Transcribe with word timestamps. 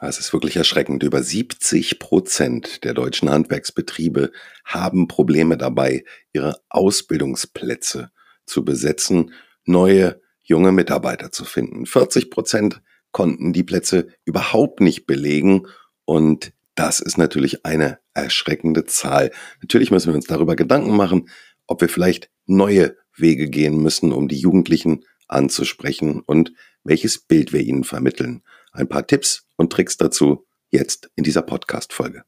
Es 0.00 0.18
ist 0.18 0.32
wirklich 0.32 0.56
erschreckend. 0.56 1.02
Über 1.02 1.22
70 1.22 1.98
Prozent 1.98 2.84
der 2.84 2.94
deutschen 2.94 3.30
Handwerksbetriebe 3.30 4.32
haben 4.64 5.08
Probleme 5.08 5.56
dabei, 5.56 6.04
ihre 6.32 6.60
Ausbildungsplätze 6.68 8.10
zu 8.44 8.64
besetzen, 8.64 9.32
neue 9.64 10.20
junge 10.42 10.72
Mitarbeiter 10.72 11.32
zu 11.32 11.44
finden. 11.44 11.86
40 11.86 12.30
Prozent 12.30 12.82
konnten 13.12 13.52
die 13.52 13.62
Plätze 13.62 14.08
überhaupt 14.24 14.80
nicht 14.80 15.06
belegen 15.06 15.66
und 16.04 16.52
das 16.74 17.00
ist 17.00 17.16
natürlich 17.16 17.64
eine 17.64 17.98
erschreckende 18.12 18.84
Zahl. 18.84 19.30
Natürlich 19.62 19.90
müssen 19.90 20.08
wir 20.08 20.16
uns 20.16 20.26
darüber 20.26 20.56
Gedanken 20.56 20.96
machen, 20.96 21.28
ob 21.66 21.80
wir 21.80 21.88
vielleicht 21.88 22.30
neue 22.46 22.96
Wege 23.16 23.48
gehen 23.48 23.80
müssen, 23.80 24.12
um 24.12 24.28
die 24.28 24.38
Jugendlichen 24.38 25.04
anzusprechen 25.28 26.20
und 26.20 26.52
welches 26.82 27.18
Bild 27.18 27.52
wir 27.52 27.60
ihnen 27.60 27.84
vermitteln. 27.84 28.42
Ein 28.72 28.88
paar 28.88 29.06
Tipps 29.06 29.43
und 29.56 29.72
Tricks 29.72 29.96
dazu 29.96 30.46
jetzt 30.70 31.10
in 31.16 31.24
dieser 31.24 31.42
Podcast-Folge. 31.42 32.24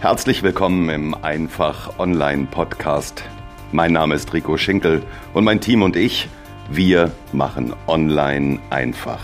Herzlich 0.00 0.42
willkommen 0.42 0.88
im 0.88 1.14
Einfach 1.14 1.98
Online 1.98 2.46
Podcast. 2.50 3.24
Mein 3.72 3.92
Name 3.92 4.14
ist 4.14 4.32
Rico 4.32 4.56
Schinkel 4.56 5.02
und 5.34 5.44
mein 5.44 5.60
Team 5.60 5.82
und 5.82 5.96
ich, 5.96 6.28
wir 6.70 7.10
machen 7.32 7.74
online 7.86 8.60
einfach. 8.70 9.22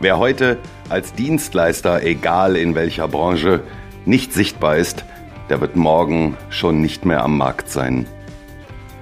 Wer 0.00 0.18
heute 0.18 0.58
als 0.90 1.14
Dienstleister, 1.14 2.02
egal 2.02 2.56
in 2.56 2.74
welcher 2.74 3.08
Branche, 3.08 3.62
nicht 4.04 4.32
sichtbar 4.32 4.76
ist, 4.76 5.04
der 5.48 5.60
wird 5.60 5.76
morgen 5.76 6.36
schon 6.50 6.80
nicht 6.80 7.04
mehr 7.04 7.22
am 7.22 7.38
Markt 7.38 7.70
sein. 7.70 8.06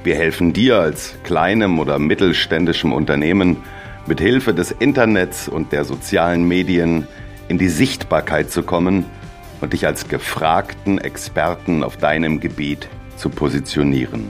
Wir 0.04 0.14
helfen 0.14 0.52
dir 0.52 0.78
als 0.78 1.14
kleinem 1.24 1.78
oder 1.78 1.98
mittelständischem 1.98 2.92
Unternehmen 2.92 3.58
mit 4.06 4.20
Hilfe 4.20 4.52
des 4.54 4.70
Internets 4.72 5.48
und 5.48 5.72
der 5.72 5.84
sozialen 5.84 6.46
Medien 6.46 7.06
in 7.48 7.58
die 7.58 7.68
Sichtbarkeit 7.68 8.50
zu 8.50 8.62
kommen 8.62 9.04
und 9.60 9.72
dich 9.72 9.86
als 9.86 10.08
gefragten 10.08 10.98
Experten 10.98 11.84
auf 11.84 11.96
deinem 11.96 12.40
Gebiet 12.40 12.88
zu 13.16 13.30
positionieren. 13.30 14.26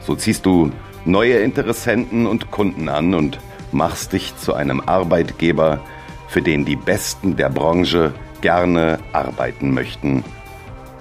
So 0.00 0.14
ziehst 0.14 0.46
du 0.46 0.70
neue 1.04 1.38
Interessenten 1.38 2.26
und 2.26 2.50
Kunden 2.50 2.88
an 2.88 3.14
und 3.14 3.38
machst 3.72 4.12
dich 4.12 4.36
zu 4.36 4.54
einem 4.54 4.80
Arbeitgeber, 4.80 5.80
für 6.28 6.42
den 6.42 6.64
die 6.64 6.76
Besten 6.76 7.36
der 7.36 7.48
Branche 7.48 8.12
gerne 8.40 8.98
arbeiten 9.12 9.74
möchten. 9.74 10.24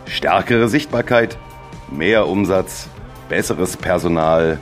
Stärkere 0.05 0.67
Sichtbarkeit, 0.67 1.37
mehr 1.91 2.27
Umsatz, 2.27 2.87
besseres 3.29 3.77
Personal, 3.77 4.59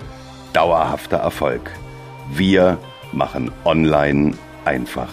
dauerhafter 0.53 1.17
Erfolg. 1.17 1.71
Wir 2.33 2.79
machen 3.11 3.51
online 3.65 4.37
einfach. 4.63 5.11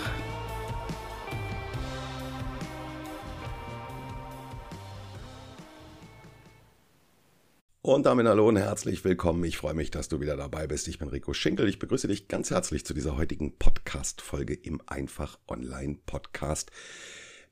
Und 7.83 8.07
damit 8.07 8.29
hallo 8.29 8.47
und 8.47 8.57
herzlich 8.57 9.03
willkommen. 9.03 9.43
Ich 9.43 9.57
freue 9.57 9.75
mich, 9.75 9.91
dass 9.91 10.09
du 10.09 10.21
wieder 10.21 10.37
dabei 10.37 10.69
bist. 10.69 10.87
Ich 10.87 11.01
bin 11.01 11.09
Rico 11.09 11.33
Schinkel. 11.33 11.69
Ich 11.69 11.81
begrüße 11.81 12.07
dich 12.07 12.29
ganz 12.29 12.53
herzlich 12.53 12.87
zu 12.87 12.95
dieser 12.95 13.17
heutigen 13.17 13.59
Podcast-Folge 13.59 14.55
im 14.55 14.81
Einfach 14.87 15.41
Online 15.49 15.99
Podcast. 16.07 16.71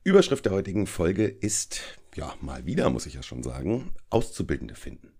Überschrift 0.05 0.45
der 0.45 0.53
heutigen 0.53 0.87
Folge 0.87 1.25
ist, 1.27 1.81
ja, 2.15 2.33
mal 2.39 2.65
wieder, 2.65 2.89
muss 2.89 3.05
ich 3.05 3.15
ja 3.15 3.23
schon 3.23 3.43
sagen, 3.43 3.93
Auszubildende 4.09 4.75
finden. 4.75 5.11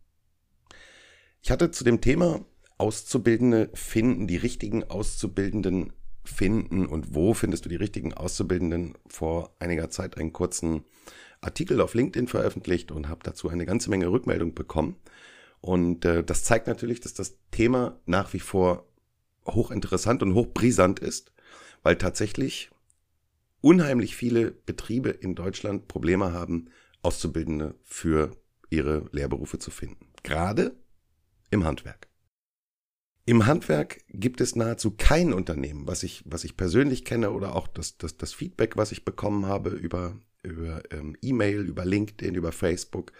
Ich 1.41 1.51
hatte 1.51 1.69
zu 1.69 1.83
dem 1.83 1.99
Thema 1.99 2.45
Auszubildende 2.77 3.69
finden, 3.73 4.27
die 4.27 4.37
richtigen 4.37 4.83
Auszubildenden 4.83 5.93
finden 6.23 6.85
und 6.85 7.15
wo 7.15 7.33
findest 7.33 7.65
du 7.65 7.69
die 7.69 7.75
richtigen 7.75 8.13
Auszubildenden 8.13 8.97
vor 9.07 9.55
einiger 9.59 9.89
Zeit 9.89 10.17
einen 10.17 10.33
kurzen 10.33 10.83
Artikel 11.41 11.81
auf 11.81 11.93
LinkedIn 11.93 12.27
veröffentlicht 12.27 12.91
und 12.91 13.09
habe 13.09 13.21
dazu 13.23 13.49
eine 13.49 13.65
ganze 13.65 13.89
Menge 13.89 14.07
Rückmeldung 14.07 14.53
bekommen. 14.53 14.95
Und 15.61 16.05
äh, 16.05 16.23
das 16.23 16.43
zeigt 16.43 16.67
natürlich, 16.67 16.99
dass 16.99 17.13
das 17.13 17.37
Thema 17.51 17.99
nach 18.05 18.33
wie 18.33 18.39
vor 18.39 18.85
hochinteressant 19.45 20.21
und 20.21 20.33
hochbrisant 20.33 20.99
ist, 20.99 21.31
weil 21.83 21.97
tatsächlich 21.97 22.69
unheimlich 23.61 24.15
viele 24.15 24.51
Betriebe 24.51 25.09
in 25.09 25.35
Deutschland 25.35 25.87
Probleme 25.87 26.33
haben, 26.33 26.69
Auszubildende 27.01 27.75
für 27.83 28.31
ihre 28.69 29.05
Lehrberufe 29.11 29.59
zu 29.59 29.71
finden. 29.71 30.07
Gerade 30.23 30.75
im 31.49 31.63
Handwerk. 31.63 32.07
Im 33.29 33.45
Handwerk 33.45 33.99
gibt 34.07 34.39
es 34.39 34.55
nahezu 34.55 34.91
kein 34.91 35.33
Unternehmen, 35.33 35.85
was 35.85 36.03
ich, 36.03 36.23
was 36.25 36.45
ich 36.45 36.55
persönlich 36.55 37.03
kenne 37.03 37.31
oder 37.31 37.57
auch 37.57 37.67
das, 37.67 37.97
das, 37.97 38.15
das 38.15 38.31
Feedback, 38.31 38.77
was 38.77 38.93
ich 38.93 39.03
bekommen 39.03 39.45
habe 39.47 39.71
über, 39.71 40.15
über 40.43 40.81
ähm, 40.91 41.17
E-Mail, 41.21 41.59
über 41.59 41.83
LinkedIn, 41.83 42.35
über 42.35 42.53
Facebook, 42.53 43.11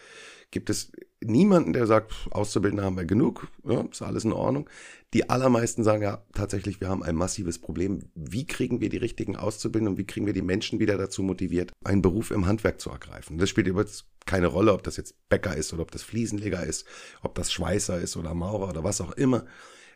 gibt 0.49 0.69
es 0.69 0.93
niemanden, 1.19 1.73
der 1.73 1.87
sagt, 1.87 2.13
Auszubildende 2.31 2.85
haben 2.85 2.95
wir 2.95 3.03
genug, 3.03 3.49
ja, 3.67 3.81
ist 3.81 4.01
alles 4.01 4.23
in 4.23 4.31
Ordnung. 4.31 4.69
Die 5.13 5.29
allermeisten 5.29 5.83
sagen 5.83 6.03
ja 6.03 6.23
tatsächlich, 6.33 6.79
wir 6.79 6.87
haben 6.87 7.03
ein 7.03 7.15
massives 7.15 7.59
Problem. 7.59 7.99
Wie 8.15 8.47
kriegen 8.47 8.79
wir 8.79 8.87
die 8.87 8.95
richtigen 8.95 9.35
Auszubildenden 9.35 9.95
und 9.95 9.99
wie 9.99 10.07
kriegen 10.07 10.25
wir 10.25 10.33
die 10.33 10.41
Menschen 10.41 10.79
wieder 10.79 10.97
dazu 10.97 11.21
motiviert, 11.21 11.73
einen 11.83 12.01
Beruf 12.01 12.31
im 12.31 12.45
Handwerk 12.45 12.79
zu 12.79 12.91
ergreifen? 12.91 13.39
Das 13.39 13.49
spielt 13.49 13.67
übrigens 13.67 14.05
keine 14.25 14.47
Rolle, 14.47 14.71
ob 14.71 14.83
das 14.83 14.95
jetzt 14.95 15.15
Bäcker 15.27 15.57
ist 15.57 15.73
oder 15.73 15.81
ob 15.81 15.91
das 15.91 16.03
Fliesenleger 16.03 16.63
ist, 16.63 16.85
ob 17.23 17.35
das 17.35 17.51
Schweißer 17.51 17.99
ist 17.99 18.15
oder 18.15 18.33
Maurer 18.33 18.69
oder 18.69 18.85
was 18.85 19.01
auch 19.01 19.11
immer. 19.11 19.45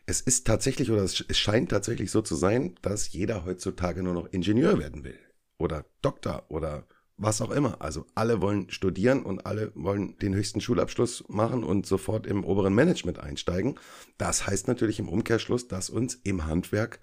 Es 0.06 0.20
ist 0.20 0.46
tatsächlich 0.46 0.90
oder 0.90 1.02
es 1.02 1.24
scheint 1.36 1.70
tatsächlich 1.70 2.10
so 2.10 2.22
zu 2.22 2.34
sein, 2.34 2.76
dass 2.82 3.12
jeder 3.12 3.44
heutzutage 3.44 4.02
nur 4.02 4.14
noch 4.14 4.32
Ingenieur 4.32 4.78
werden 4.78 5.04
will 5.04 5.18
oder 5.58 5.86
Doktor 6.02 6.46
oder 6.48 6.86
was 7.16 7.40
auch 7.40 7.50
immer. 7.50 7.80
Also 7.80 8.06
alle 8.14 8.40
wollen 8.40 8.68
studieren 8.70 9.22
und 9.22 9.46
alle 9.46 9.72
wollen 9.74 10.18
den 10.18 10.34
höchsten 10.34 10.60
Schulabschluss 10.60 11.24
machen 11.28 11.62
und 11.62 11.86
sofort 11.86 12.26
im 12.26 12.44
oberen 12.44 12.74
Management 12.74 13.20
einsteigen. 13.20 13.78
Das 14.18 14.46
heißt 14.46 14.66
natürlich 14.66 14.98
im 14.98 15.08
Umkehrschluss, 15.08 15.68
dass 15.68 15.88
uns 15.88 16.14
im 16.16 16.46
Handwerk 16.46 17.00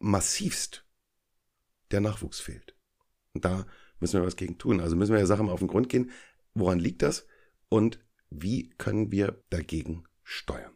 massivst 0.00 0.84
der 1.92 2.00
Nachwuchs 2.00 2.40
fehlt. 2.40 2.76
Und 3.34 3.44
da 3.44 3.66
müssen 4.00 4.20
wir 4.20 4.26
was 4.26 4.36
gegen 4.36 4.58
tun. 4.58 4.80
Also 4.80 4.96
müssen 4.96 5.12
wir 5.12 5.18
der 5.18 5.26
Sache 5.26 5.44
mal 5.44 5.52
auf 5.52 5.60
den 5.60 5.68
Grund 5.68 5.88
gehen. 5.88 6.10
Woran 6.54 6.80
liegt 6.80 7.02
das? 7.02 7.26
Und 7.68 8.00
wie 8.30 8.70
können 8.70 9.12
wir 9.12 9.42
dagegen 9.50 10.04
steuern? 10.24 10.72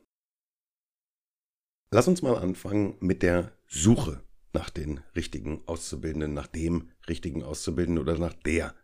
Lass 1.93 2.09
uns 2.09 2.21
mal 2.21 2.37
anfangen 2.37 2.97
mit 2.99 3.23
der 3.23 3.53
Suche 3.69 4.21
nach 4.53 4.71
den 4.71 5.01
richtigen 5.15 5.63
Auszubildenden, 5.67 6.35
nach 6.35 6.49
dem 6.49 6.91
richtigen 7.09 7.45
Auszubildenden 7.45 8.03
oder 8.03 8.19
nach 8.19 8.33
der 8.33 8.75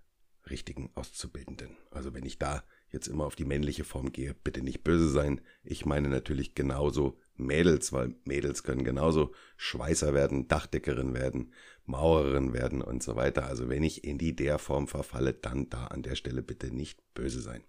richtigen 0.49 0.91
Auszubildenden. 0.95 1.77
Also 1.91 2.15
wenn 2.15 2.25
ich 2.25 2.39
da 2.39 2.63
jetzt 2.91 3.09
immer 3.09 3.25
auf 3.25 3.35
die 3.35 3.45
männliche 3.45 3.83
Form 3.83 4.13
gehe, 4.13 4.35
bitte 4.45 4.63
nicht 4.63 4.85
böse 4.85 5.09
sein. 5.09 5.41
Ich 5.65 5.85
meine 5.85 6.09
natürlich 6.09 6.55
genauso 6.55 7.19
Mädels, 7.35 7.93
weil 7.93 8.15
Mädels 8.25 8.63
können 8.63 8.85
genauso 8.85 9.33
Schweißer 9.57 10.15
werden, 10.15 10.47
Dachdeckerin 10.47 11.13
werden, 11.13 11.53
Maurerin 11.85 12.53
werden 12.53 12.83
und 12.83 13.03
so 13.03 13.17
weiter. 13.17 13.47
Also 13.47 13.69
wenn 13.69 13.83
ich 13.83 14.05
in 14.05 14.19
die 14.19 14.37
der 14.37 14.59
Form 14.59 14.87
verfalle, 14.87 15.33
dann 15.33 15.69
da 15.71 15.87
an 15.87 16.03
der 16.03 16.15
Stelle 16.15 16.43
bitte 16.43 16.73
nicht 16.73 17.01
böse 17.15 17.41
sein. 17.41 17.65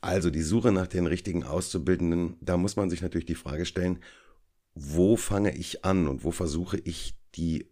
Also 0.00 0.30
die 0.30 0.42
Suche 0.42 0.72
nach 0.72 0.86
den 0.86 1.06
richtigen 1.06 1.44
Auszubildenden, 1.44 2.36
da 2.40 2.56
muss 2.56 2.76
man 2.76 2.90
sich 2.90 3.02
natürlich 3.02 3.26
die 3.26 3.34
Frage 3.34 3.66
stellen, 3.66 4.00
wo 4.74 5.16
fange 5.16 5.56
ich 5.56 5.84
an 5.84 6.08
und 6.08 6.24
wo 6.24 6.30
versuche 6.30 6.78
ich 6.78 7.14
die 7.34 7.70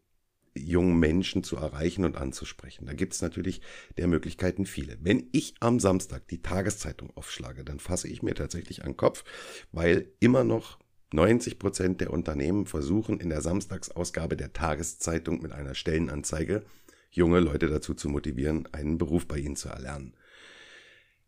jungen 0.54 0.98
Menschen 0.98 1.42
zu 1.44 1.56
erreichen 1.56 2.04
und 2.04 2.16
anzusprechen. 2.16 2.86
Da 2.86 2.92
gibt 2.92 3.14
es 3.14 3.22
natürlich 3.22 3.62
der 3.96 4.06
Möglichkeiten 4.06 4.66
viele. 4.66 4.98
Wenn 5.00 5.28
ich 5.32 5.54
am 5.60 5.80
Samstag 5.80 6.28
die 6.28 6.42
Tageszeitung 6.42 7.10
aufschlage, 7.16 7.64
dann 7.64 7.78
fasse 7.78 8.08
ich 8.08 8.22
mir 8.22 8.34
tatsächlich 8.34 8.82
an 8.82 8.90
den 8.90 8.96
Kopf, 8.96 9.24
weil 9.72 10.12
immer 10.20 10.44
noch 10.44 10.78
90 11.12 11.58
Prozent 11.58 12.00
der 12.00 12.12
Unternehmen 12.12 12.66
versuchen 12.66 13.20
in 13.20 13.30
der 13.30 13.42
Samstagsausgabe 13.42 14.36
der 14.36 14.52
Tageszeitung 14.52 15.40
mit 15.42 15.52
einer 15.52 15.74
Stellenanzeige 15.74 16.64
junge 17.10 17.40
Leute 17.40 17.68
dazu 17.68 17.94
zu 17.94 18.08
motivieren, 18.08 18.68
einen 18.72 18.96
Beruf 18.96 19.26
bei 19.26 19.38
ihnen 19.38 19.56
zu 19.56 19.68
erlernen. 19.68 20.14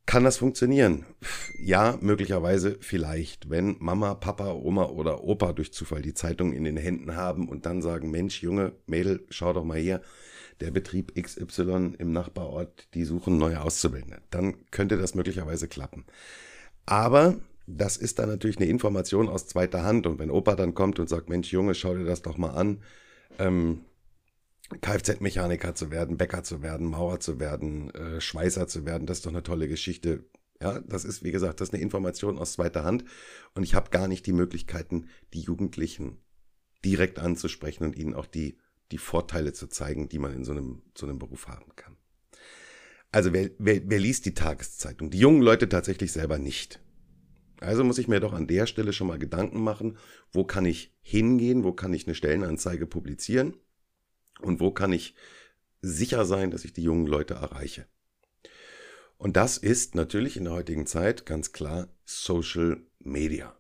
Kann 0.07 0.25
das 0.25 0.37
funktionieren? 0.37 1.07
Ja, 1.59 1.97
möglicherweise 2.01 2.77
vielleicht, 2.81 3.49
wenn 3.49 3.77
Mama, 3.79 4.15
Papa, 4.15 4.53
Oma 4.53 4.85
oder 4.87 5.25
Opa 5.25 5.53
durch 5.53 5.73
Zufall 5.73 6.03
die 6.03 6.13
Zeitung 6.13 6.53
in 6.53 6.65
den 6.65 6.77
Händen 6.77 7.17
haben 7.17 7.49
und 7.49 7.65
dann 7.65 7.81
sagen, 7.81 8.11
Mensch, 8.11 8.43
Junge, 8.43 8.73
Mädel, 8.87 9.25
schau 9.31 9.53
doch 9.55 9.65
mal 9.65 9.79
hier, 9.79 10.03
der 10.61 10.71
Betrieb 10.71 11.15
XY 11.21 11.95
im 11.99 12.13
Nachbarort, 12.13 12.89
die 12.95 13.05
suchen 13.05 13.39
neue 13.39 13.63
Auszubildende. 13.63 14.21
Dann 14.31 14.71
könnte 14.71 14.99
das 14.99 15.15
möglicherweise 15.15 15.69
klappen. 15.69 16.05
Aber 16.87 17.37
das 17.67 17.97
ist 17.97 18.19
dann 18.19 18.29
natürlich 18.29 18.59
eine 18.59 18.67
Information 18.67 19.29
aus 19.29 19.47
zweiter 19.47 19.85
Hand. 19.85 20.07
Und 20.07 20.19
wenn 20.19 20.31
Opa 20.31 20.55
dann 20.55 20.75
kommt 20.75 20.99
und 20.99 21.09
sagt, 21.09 21.29
Mensch, 21.29 21.51
Junge, 21.51 21.75
schau 21.75 21.95
dir 21.95 22.05
das 22.05 22.23
doch 22.23 22.37
mal 22.37 22.51
an, 22.51 22.83
ähm, 23.39 23.81
Kfz-Mechaniker 24.69 25.75
zu 25.75 25.91
werden, 25.91 26.17
Bäcker 26.17 26.43
zu 26.43 26.63
werden, 26.63 26.87
Maurer 26.87 27.21
zu 27.21 27.39
werden, 27.39 27.91
äh, 27.91 28.21
Schweißer 28.21 28.67
zu 28.67 28.87
werden, 28.87 29.07
das 29.07 29.19
ist 29.19 29.27
doch 29.27 29.31
eine 29.31 29.43
tolle 29.43 29.69
Geschichte. 29.69 30.25
Ja, 30.61 30.81
das 30.81 31.05
ist, 31.05 31.23
wie 31.23 31.33
gesagt, 31.33 31.61
das 31.61 31.69
ist 31.69 31.75
eine 31.75 31.83
Information 31.83 32.39
aus 32.39 32.53
zweiter 32.53 32.85
Hand. 32.85 33.05
Und 33.55 33.65
ich 33.65 33.75
habe 33.75 33.91
gar 33.91 34.09
nicht 34.09 34.25
die 34.27 34.33
Möglichkeiten, 34.33 35.09
die 35.35 35.41
Jugendlichen 35.41 36.19
direkt 36.85 37.19
anzusprechen 37.19 37.85
und 37.85 37.97
ihnen 37.97 38.15
auch 38.15 38.27
die, 38.27 38.59
die 38.91 38.99
Vorteile 38.99 39.53
zu 39.53 39.67
zeigen, 39.67 40.09
die 40.09 40.19
man 40.19 40.33
in 40.33 40.45
so 40.45 40.53
einem, 40.53 40.83
so 40.97 41.07
einem 41.07 41.19
Beruf 41.19 41.49
haben 41.49 41.75
kann. 41.77 41.97
Also 43.13 43.33
wer, 43.33 43.51
wer, 43.59 43.83
wer 43.85 43.99
liest 43.99 44.27
die 44.27 44.35
Tageszeitung? 44.35 45.11
Die 45.11 45.19
jungen 45.19 45.43
Leute 45.43 45.69
tatsächlich 45.69 46.13
selber 46.13 46.39
nicht. 46.39 46.81
Also 47.61 47.85
muss 47.85 47.99
ich 47.99 48.09
mir 48.09 48.21
doch 48.21 48.33
an 48.33 48.47
der 48.47 48.67
Stelle 48.67 48.93
schon 48.93 49.07
mal 49.07 49.19
Gedanken 49.19 49.63
machen, 49.63 49.99
wo 50.33 50.45
kann 50.45 50.65
ich 50.65 50.97
hingehen, 51.03 51.65
wo 51.65 51.73
kann 51.73 51.93
ich 51.93 52.07
eine 52.07 52.15
Stellenanzeige 52.15 52.87
publizieren 52.87 53.55
und 54.41 54.61
wo 54.61 54.71
kann 54.71 54.93
ich 54.93 55.15
sicher 55.81 56.25
sein, 56.25 56.51
dass 56.51 56.65
ich 56.65 56.73
die 56.73 56.83
jungen 56.83 57.07
Leute 57.07 57.35
erreiche. 57.35 57.87
Und 59.17 59.37
das 59.37 59.59
ist 59.59 59.95
natürlich 59.95 60.37
in 60.37 60.45
der 60.45 60.55
heutigen 60.55 60.87
Zeit 60.87 61.27
ganz 61.27 61.53
klar 61.53 61.89
Social 62.05 62.83
Media. 62.99 63.57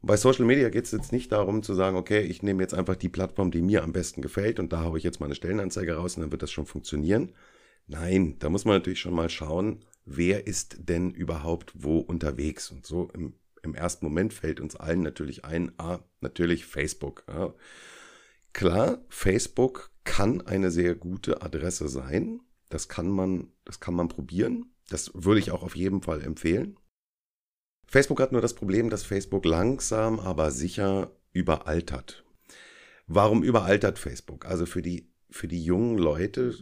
bei 0.00 0.16
Social 0.16 0.44
Media 0.44 0.68
geht 0.70 0.86
es 0.86 0.90
jetzt 0.90 1.12
nicht 1.12 1.30
darum 1.30 1.62
zu 1.62 1.74
sagen, 1.74 1.96
okay, 1.96 2.20
ich 2.22 2.42
nehme 2.42 2.62
jetzt 2.62 2.74
einfach 2.74 2.96
die 2.96 3.08
Plattform, 3.08 3.50
die 3.50 3.62
mir 3.62 3.84
am 3.84 3.92
besten 3.92 4.20
gefällt 4.20 4.58
und 4.58 4.72
da 4.72 4.80
habe 4.80 4.98
ich 4.98 5.04
jetzt 5.04 5.20
mal 5.20 5.26
eine 5.26 5.34
Stellenanzeige 5.36 5.94
raus 5.94 6.16
und 6.16 6.22
dann 6.22 6.32
wird 6.32 6.42
das 6.42 6.50
schon 6.50 6.66
funktionieren. 6.66 7.32
Nein, 7.86 8.36
da 8.38 8.48
muss 8.48 8.64
man 8.64 8.74
natürlich 8.76 9.00
schon 9.00 9.14
mal 9.14 9.28
schauen, 9.28 9.84
wer 10.04 10.46
ist 10.46 10.88
denn 10.88 11.12
überhaupt 11.12 11.72
wo 11.74 11.98
unterwegs. 11.98 12.70
Und 12.70 12.86
so 12.86 13.10
im, 13.14 13.34
im 13.62 13.74
ersten 13.74 14.04
Moment 14.06 14.32
fällt 14.32 14.60
uns 14.60 14.76
allen 14.76 15.02
natürlich 15.02 15.44
ein, 15.44 15.72
ah, 15.78 16.00
natürlich 16.20 16.66
Facebook. 16.66 17.24
Ja. 17.28 17.54
Klar, 18.52 19.04
Facebook 19.08 19.90
kann 20.04 20.40
eine 20.42 20.70
sehr 20.70 20.94
gute 20.94 21.42
Adresse 21.42 21.88
sein. 21.88 22.40
Das 22.68 22.88
kann 22.88 23.08
man, 23.08 23.52
das 23.64 23.80
kann 23.80 23.94
man 23.94 24.08
probieren. 24.08 24.72
Das 24.88 25.10
würde 25.14 25.40
ich 25.40 25.50
auch 25.50 25.62
auf 25.62 25.76
jeden 25.76 26.02
Fall 26.02 26.22
empfehlen. 26.22 26.78
Facebook 27.86 28.20
hat 28.20 28.32
nur 28.32 28.40
das 28.40 28.54
Problem, 28.54 28.90
dass 28.90 29.04
Facebook 29.04 29.44
langsam, 29.44 30.18
aber 30.18 30.50
sicher 30.50 31.14
überaltert. 31.32 32.24
Warum 33.06 33.42
überaltert 33.42 33.98
Facebook? 33.98 34.46
Also 34.46 34.66
für 34.66 34.82
die, 34.82 35.12
für 35.30 35.48
die 35.48 35.62
jungen 35.62 35.98
Leute, 35.98 36.54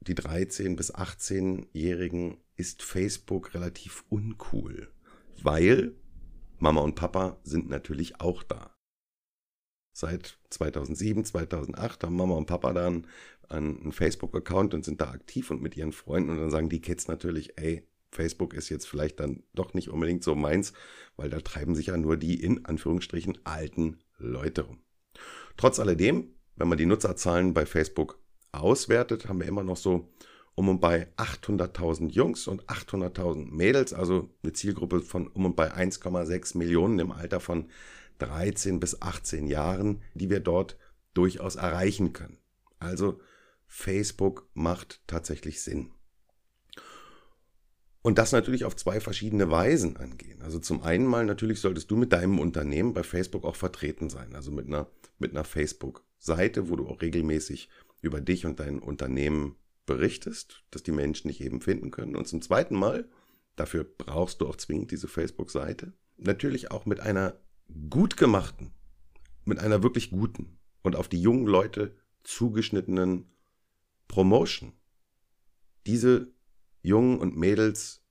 die 0.00 0.14
13 0.14 0.76
bis 0.76 0.94
18-Jährigen, 0.94 2.38
ist 2.56 2.82
Facebook 2.82 3.54
relativ 3.54 4.04
uncool, 4.08 4.92
weil 5.42 5.94
Mama 6.58 6.82
und 6.82 6.94
Papa 6.94 7.38
sind 7.42 7.68
natürlich 7.68 8.20
auch 8.20 8.42
da. 8.42 8.73
Seit 9.96 10.38
2007, 10.50 11.24
2008 11.24 12.02
haben 12.02 12.16
Mama 12.16 12.34
und 12.34 12.46
Papa 12.46 12.72
dann 12.72 13.06
einen 13.48 13.92
Facebook-Account 13.92 14.74
und 14.74 14.84
sind 14.84 15.00
da 15.00 15.10
aktiv 15.10 15.52
und 15.52 15.62
mit 15.62 15.76
ihren 15.76 15.92
Freunden 15.92 16.30
und 16.30 16.38
dann 16.38 16.50
sagen 16.50 16.68
die 16.68 16.80
Kids 16.80 17.06
natürlich, 17.06 17.56
ey, 17.56 17.86
Facebook 18.10 18.54
ist 18.54 18.70
jetzt 18.70 18.88
vielleicht 18.88 19.20
dann 19.20 19.44
doch 19.54 19.72
nicht 19.72 19.90
unbedingt 19.90 20.24
so 20.24 20.34
meins, 20.34 20.72
weil 21.16 21.30
da 21.30 21.38
treiben 21.38 21.76
sich 21.76 21.86
ja 21.86 21.96
nur 21.96 22.16
die 22.16 22.42
in 22.42 22.64
Anführungsstrichen 22.64 23.38
alten 23.44 23.98
Leute 24.18 24.62
rum. 24.62 24.80
Trotz 25.56 25.78
alledem, 25.78 26.34
wenn 26.56 26.68
man 26.68 26.78
die 26.78 26.86
Nutzerzahlen 26.86 27.54
bei 27.54 27.64
Facebook 27.64 28.18
auswertet, 28.50 29.28
haben 29.28 29.40
wir 29.40 29.46
immer 29.46 29.62
noch 29.62 29.76
so 29.76 30.12
um 30.56 30.68
und 30.68 30.80
bei 30.80 31.08
800.000 31.16 32.10
Jungs 32.10 32.48
und 32.48 32.64
800.000 32.66 33.50
Mädels, 33.50 33.92
also 33.92 34.28
eine 34.42 34.52
Zielgruppe 34.52 35.02
von 35.02 35.28
um 35.28 35.44
und 35.46 35.56
bei 35.56 35.72
1,6 35.72 36.58
Millionen 36.58 36.98
im 36.98 37.12
Alter 37.12 37.38
von 37.38 37.68
13 38.18 38.80
bis 38.80 39.00
18 39.02 39.46
Jahren, 39.46 40.02
die 40.14 40.30
wir 40.30 40.40
dort 40.40 40.76
durchaus 41.14 41.56
erreichen 41.56 42.12
können. 42.12 42.38
Also 42.78 43.20
Facebook 43.66 44.48
macht 44.54 45.02
tatsächlich 45.06 45.62
Sinn. 45.62 45.90
Und 48.02 48.18
das 48.18 48.32
natürlich 48.32 48.66
auf 48.66 48.76
zwei 48.76 49.00
verschiedene 49.00 49.50
Weisen 49.50 49.96
angehen. 49.96 50.42
Also 50.42 50.58
zum 50.58 50.82
einen 50.82 51.06
mal 51.06 51.24
natürlich 51.24 51.60
solltest 51.60 51.90
du 51.90 51.96
mit 51.96 52.12
deinem 52.12 52.38
Unternehmen 52.38 52.92
bei 52.92 53.02
Facebook 53.02 53.44
auch 53.44 53.56
vertreten 53.56 54.10
sein. 54.10 54.34
Also 54.34 54.52
mit 54.52 54.66
einer, 54.66 54.90
mit 55.18 55.30
einer 55.30 55.44
Facebook-Seite, 55.44 56.68
wo 56.68 56.76
du 56.76 56.86
auch 56.86 57.00
regelmäßig 57.00 57.70
über 58.02 58.20
dich 58.20 58.44
und 58.44 58.60
dein 58.60 58.78
Unternehmen 58.78 59.56
berichtest, 59.86 60.62
dass 60.70 60.82
die 60.82 60.92
Menschen 60.92 61.28
dich 61.28 61.40
eben 61.40 61.62
finden 61.62 61.90
können. 61.90 62.14
Und 62.14 62.28
zum 62.28 62.42
zweiten 62.42 62.74
Mal, 62.74 63.08
dafür 63.56 63.84
brauchst 63.84 64.42
du 64.42 64.48
auch 64.48 64.56
zwingend 64.56 64.90
diese 64.90 65.08
Facebook-Seite, 65.08 65.94
natürlich 66.18 66.70
auch 66.70 66.84
mit 66.84 67.00
einer 67.00 67.40
gut 67.90 68.16
gemachten, 68.16 68.72
mit 69.44 69.58
einer 69.58 69.82
wirklich 69.82 70.10
guten 70.10 70.58
und 70.82 70.96
auf 70.96 71.08
die 71.08 71.20
jungen 71.20 71.46
Leute 71.46 71.96
zugeschnittenen 72.22 73.30
Promotion. 74.08 74.72
Diese 75.86 76.32
Jungen 76.82 77.18
und 77.18 77.36
Mädels 77.36 78.02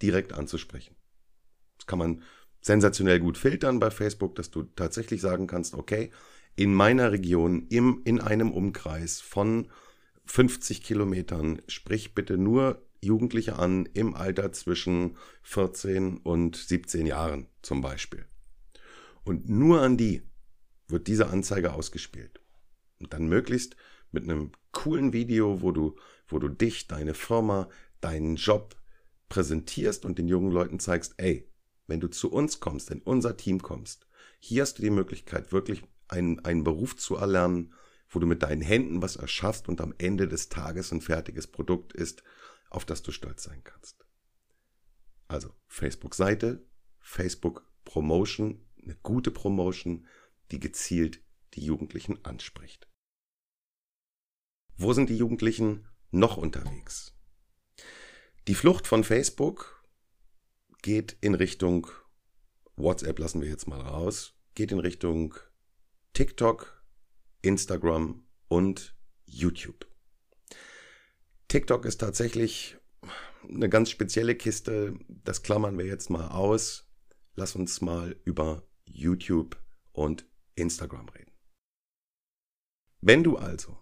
direkt 0.00 0.32
anzusprechen. 0.32 0.96
Das 1.76 1.86
kann 1.86 1.98
man 1.98 2.22
sensationell 2.60 3.20
gut 3.20 3.38
filtern 3.38 3.80
bei 3.80 3.90
Facebook, 3.90 4.34
dass 4.36 4.50
du 4.50 4.62
tatsächlich 4.62 5.20
sagen 5.20 5.46
kannst, 5.46 5.74
okay, 5.74 6.10
in 6.54 6.74
meiner 6.74 7.12
Region, 7.12 7.66
im, 7.68 8.02
in 8.04 8.20
einem 8.20 8.52
Umkreis 8.52 9.20
von 9.20 9.68
50 10.26 10.82
Kilometern, 10.82 11.62
sprich 11.66 12.14
bitte 12.14 12.38
nur 12.38 12.86
Jugendliche 13.00 13.58
an 13.58 13.88
im 13.94 14.14
Alter 14.14 14.52
zwischen 14.52 15.16
14 15.42 16.18
und 16.18 16.56
17 16.56 17.06
Jahren 17.06 17.48
zum 17.62 17.80
Beispiel. 17.80 18.26
Und 19.24 19.48
nur 19.48 19.80
an 19.80 19.96
die 19.96 20.22
wird 20.88 21.06
diese 21.06 21.28
Anzeige 21.28 21.72
ausgespielt. 21.72 22.40
Und 22.98 23.12
dann 23.12 23.28
möglichst 23.28 23.76
mit 24.10 24.24
einem 24.24 24.52
coolen 24.72 25.12
Video, 25.12 25.62
wo 25.62 25.72
du, 25.72 25.96
wo 26.26 26.38
du 26.38 26.48
dich, 26.48 26.86
deine 26.88 27.14
Firma, 27.14 27.68
deinen 28.00 28.36
Job 28.36 28.76
präsentierst 29.28 30.04
und 30.04 30.18
den 30.18 30.28
jungen 30.28 30.52
Leuten 30.52 30.78
zeigst, 30.78 31.14
ey, 31.16 31.50
wenn 31.86 32.00
du 32.00 32.08
zu 32.08 32.30
uns 32.30 32.60
kommst, 32.60 32.90
in 32.90 33.00
unser 33.00 33.36
Team 33.36 33.62
kommst, 33.62 34.06
hier 34.38 34.62
hast 34.62 34.78
du 34.78 34.82
die 34.82 34.90
Möglichkeit, 34.90 35.52
wirklich 35.52 35.82
einen, 36.08 36.40
einen 36.44 36.64
Beruf 36.64 36.96
zu 36.96 37.16
erlernen, 37.16 37.74
wo 38.08 38.18
du 38.18 38.26
mit 38.26 38.42
deinen 38.42 38.60
Händen 38.60 39.00
was 39.00 39.16
erschaffst 39.16 39.68
und 39.68 39.80
am 39.80 39.94
Ende 39.98 40.28
des 40.28 40.48
Tages 40.48 40.92
ein 40.92 41.00
fertiges 41.00 41.46
Produkt 41.46 41.92
ist, 41.92 42.22
auf 42.68 42.84
das 42.84 43.02
du 43.02 43.10
stolz 43.10 43.42
sein 43.42 43.62
kannst. 43.64 44.04
Also 45.28 45.54
Facebook-Seite, 45.66 46.66
Facebook 47.00 47.64
Promotion, 47.84 48.64
eine 48.82 48.96
gute 49.02 49.30
Promotion, 49.30 50.06
die 50.50 50.60
gezielt 50.60 51.22
die 51.54 51.64
Jugendlichen 51.64 52.24
anspricht. 52.24 52.88
Wo 54.76 54.92
sind 54.92 55.10
die 55.10 55.16
Jugendlichen 55.16 55.88
noch 56.10 56.36
unterwegs? 56.36 57.14
Die 58.48 58.54
Flucht 58.54 58.86
von 58.86 59.04
Facebook 59.04 59.84
geht 60.82 61.16
in 61.20 61.34
Richtung 61.34 61.86
WhatsApp 62.76 63.18
lassen 63.18 63.40
wir 63.40 63.48
jetzt 63.48 63.68
mal 63.68 63.80
raus, 63.80 64.34
geht 64.54 64.72
in 64.72 64.78
Richtung 64.78 65.34
TikTok, 66.14 66.82
Instagram 67.42 68.26
und 68.48 68.96
YouTube. 69.24 69.86
TikTok 71.48 71.84
ist 71.84 71.98
tatsächlich 71.98 72.76
eine 73.48 73.68
ganz 73.68 73.90
spezielle 73.90 74.34
Kiste. 74.34 74.98
Das 75.08 75.42
klammern 75.42 75.78
wir 75.78 75.86
jetzt 75.86 76.10
mal 76.10 76.28
aus. 76.28 76.88
Lass 77.34 77.56
uns 77.56 77.80
mal 77.80 78.16
über 78.24 78.66
YouTube 78.92 79.56
und 79.92 80.26
Instagram 80.54 81.08
reden. 81.08 81.32
Wenn 83.00 83.24
du 83.24 83.36
also 83.36 83.78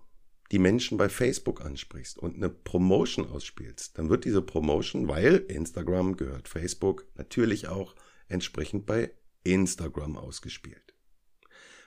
die 0.50 0.58
Menschen 0.58 0.98
bei 0.98 1.08
Facebook 1.08 1.60
ansprichst 1.64 2.18
und 2.18 2.36
eine 2.36 2.48
Promotion 2.48 3.26
ausspielst, 3.26 3.98
dann 3.98 4.08
wird 4.08 4.24
diese 4.24 4.42
Promotion, 4.42 5.08
weil 5.08 5.36
Instagram 5.36 6.16
gehört 6.16 6.48
Facebook, 6.48 7.06
natürlich 7.14 7.68
auch 7.68 7.94
entsprechend 8.28 8.86
bei 8.86 9.12
Instagram 9.44 10.16
ausgespielt. 10.16 10.94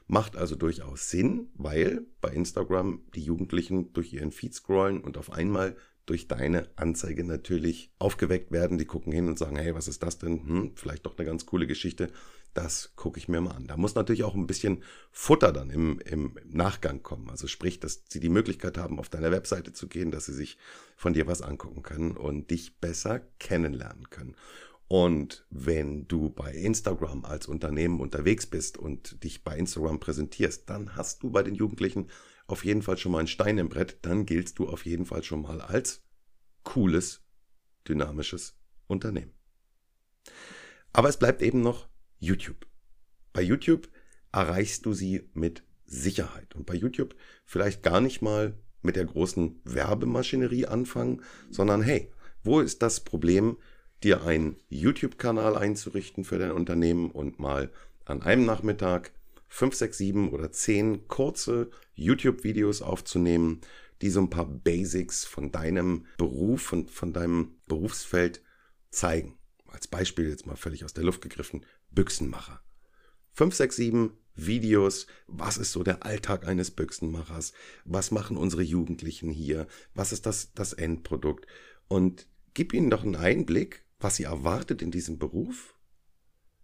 Macht 0.07 0.35
also 0.35 0.55
durchaus 0.55 1.09
Sinn, 1.09 1.49
weil 1.55 2.05
bei 2.21 2.29
Instagram 2.29 3.03
die 3.15 3.23
Jugendlichen 3.23 3.93
durch 3.93 4.13
ihren 4.13 4.31
Feed 4.31 4.53
scrollen 4.53 5.01
und 5.01 5.17
auf 5.17 5.31
einmal 5.31 5.77
durch 6.05 6.27
deine 6.27 6.69
Anzeige 6.75 7.23
natürlich 7.23 7.93
aufgeweckt 7.97 8.51
werden. 8.51 8.77
Die 8.77 8.85
gucken 8.85 9.13
hin 9.13 9.27
und 9.27 9.39
sagen, 9.39 9.57
hey, 9.57 9.73
was 9.73 9.87
ist 9.87 10.03
das 10.03 10.17
denn? 10.17 10.45
Hm, 10.45 10.71
vielleicht 10.75 11.05
doch 11.05 11.17
eine 11.17 11.25
ganz 11.25 11.45
coole 11.45 11.67
Geschichte. 11.67 12.11
Das 12.53 12.93
gucke 12.95 13.17
ich 13.17 13.29
mir 13.29 13.41
mal 13.41 13.51
an. 13.51 13.67
Da 13.67 13.77
muss 13.77 13.95
natürlich 13.95 14.23
auch 14.23 14.35
ein 14.35 14.47
bisschen 14.47 14.83
Futter 15.11 15.51
dann 15.51 15.69
im, 15.69 15.99
im 15.99 16.37
Nachgang 16.45 17.01
kommen. 17.01 17.29
Also 17.29 17.47
sprich, 17.47 17.79
dass 17.79 18.03
sie 18.09 18.19
die 18.19 18.29
Möglichkeit 18.29 18.77
haben, 18.77 18.99
auf 18.99 19.09
deiner 19.09 19.31
Webseite 19.31 19.73
zu 19.73 19.87
gehen, 19.87 20.11
dass 20.11 20.25
sie 20.25 20.33
sich 20.33 20.57
von 20.95 21.13
dir 21.13 21.25
was 21.25 21.41
angucken 21.41 21.83
können 21.83 22.17
und 22.17 22.51
dich 22.51 22.79
besser 22.79 23.21
kennenlernen 23.39 24.09
können. 24.09 24.35
Und 24.87 25.45
wenn 25.49 26.07
du 26.07 26.29
bei 26.29 26.53
Instagram 26.53 27.25
als 27.25 27.47
Unternehmen 27.47 27.99
unterwegs 27.99 28.45
bist 28.45 28.77
und 28.77 29.23
dich 29.23 29.43
bei 29.43 29.57
Instagram 29.57 29.99
präsentierst, 29.99 30.69
dann 30.69 30.95
hast 30.95 31.23
du 31.23 31.31
bei 31.31 31.41
den 31.41 31.55
Jugendlichen 31.55 32.09
auf 32.47 32.65
jeden 32.65 32.81
Fall 32.81 32.97
schon 32.97 33.11
mal 33.11 33.19
einen 33.19 33.27
Stein 33.27 33.57
im 33.57 33.69
Brett. 33.69 33.97
Dann 34.01 34.25
giltst 34.25 34.59
du 34.59 34.67
auf 34.67 34.85
jeden 34.85 35.05
Fall 35.05 35.23
schon 35.23 35.41
mal 35.41 35.61
als 35.61 36.03
cooles, 36.63 37.21
dynamisches 37.87 38.55
Unternehmen. 38.87 39.33
Aber 40.91 41.09
es 41.09 41.17
bleibt 41.17 41.41
eben 41.41 41.61
noch 41.61 41.87
YouTube. 42.19 42.67
Bei 43.33 43.41
YouTube 43.41 43.89
erreichst 44.31 44.85
du 44.85 44.93
sie 44.93 45.29
mit 45.33 45.63
Sicherheit. 45.85 46.55
Und 46.55 46.65
bei 46.65 46.75
YouTube 46.75 47.15
vielleicht 47.45 47.83
gar 47.83 48.01
nicht 48.01 48.21
mal 48.21 48.57
mit 48.81 48.95
der 48.95 49.05
großen 49.05 49.61
Werbemaschinerie 49.63 50.65
anfangen, 50.65 51.21
sondern 51.49 51.81
hey, 51.81 52.11
wo 52.43 52.59
ist 52.59 52.81
das 52.81 52.99
Problem, 52.99 53.57
dir 54.03 54.23
einen 54.23 54.57
YouTube-Kanal 54.69 55.57
einzurichten 55.57 56.25
für 56.25 56.37
dein 56.37 56.51
Unternehmen 56.51 57.09
und 57.09 57.39
mal 57.39 57.71
an 58.05 58.21
einem 58.21 58.45
Nachmittag 58.45 59.13
fünf, 59.53 59.75
sechs, 59.75 59.99
sieben 59.99 60.31
oder 60.31 60.51
zehn 60.51 61.07
kurze 61.07 61.69
YouTube-Videos 61.93 62.81
aufzunehmen, 62.81 63.61
die 64.01 64.09
so 64.09 64.19
ein 64.19 64.31
paar 64.31 64.47
Basics 64.47 65.25
von 65.25 65.51
deinem 65.51 66.07
Beruf 66.17 66.73
und 66.73 66.89
von 66.89 67.13
deinem 67.13 67.55
Berufsfeld 67.67 68.41
zeigen. 68.89 69.37
Als 69.67 69.87
Beispiel 69.87 70.27
jetzt 70.27 70.47
mal 70.47 70.55
völlig 70.55 70.83
aus 70.83 70.95
der 70.95 71.03
Luft 71.03 71.21
gegriffen, 71.21 71.67
Büchsenmacher. 71.91 72.63
Fünf, 73.31 73.53
sechs, 73.53 73.75
sieben 73.75 74.17
Videos, 74.33 75.05
was 75.27 75.57
ist 75.57 75.71
so 75.71 75.83
der 75.83 76.03
Alltag 76.03 76.47
eines 76.47 76.71
Büchsenmachers, 76.71 77.53
was 77.85 78.09
machen 78.09 78.37
unsere 78.37 78.63
Jugendlichen 78.63 79.29
hier, 79.29 79.67
was 79.93 80.11
ist 80.11 80.25
das, 80.25 80.51
das 80.53 80.73
Endprodukt? 80.73 81.45
Und 81.87 82.27
gib 82.55 82.73
ihnen 82.73 82.89
doch 82.89 83.03
einen 83.03 83.15
Einblick, 83.15 83.85
was 83.99 84.15
sie 84.15 84.23
erwartet 84.23 84.81
in 84.81 84.89
diesem 84.89 85.19
Beruf, 85.19 85.75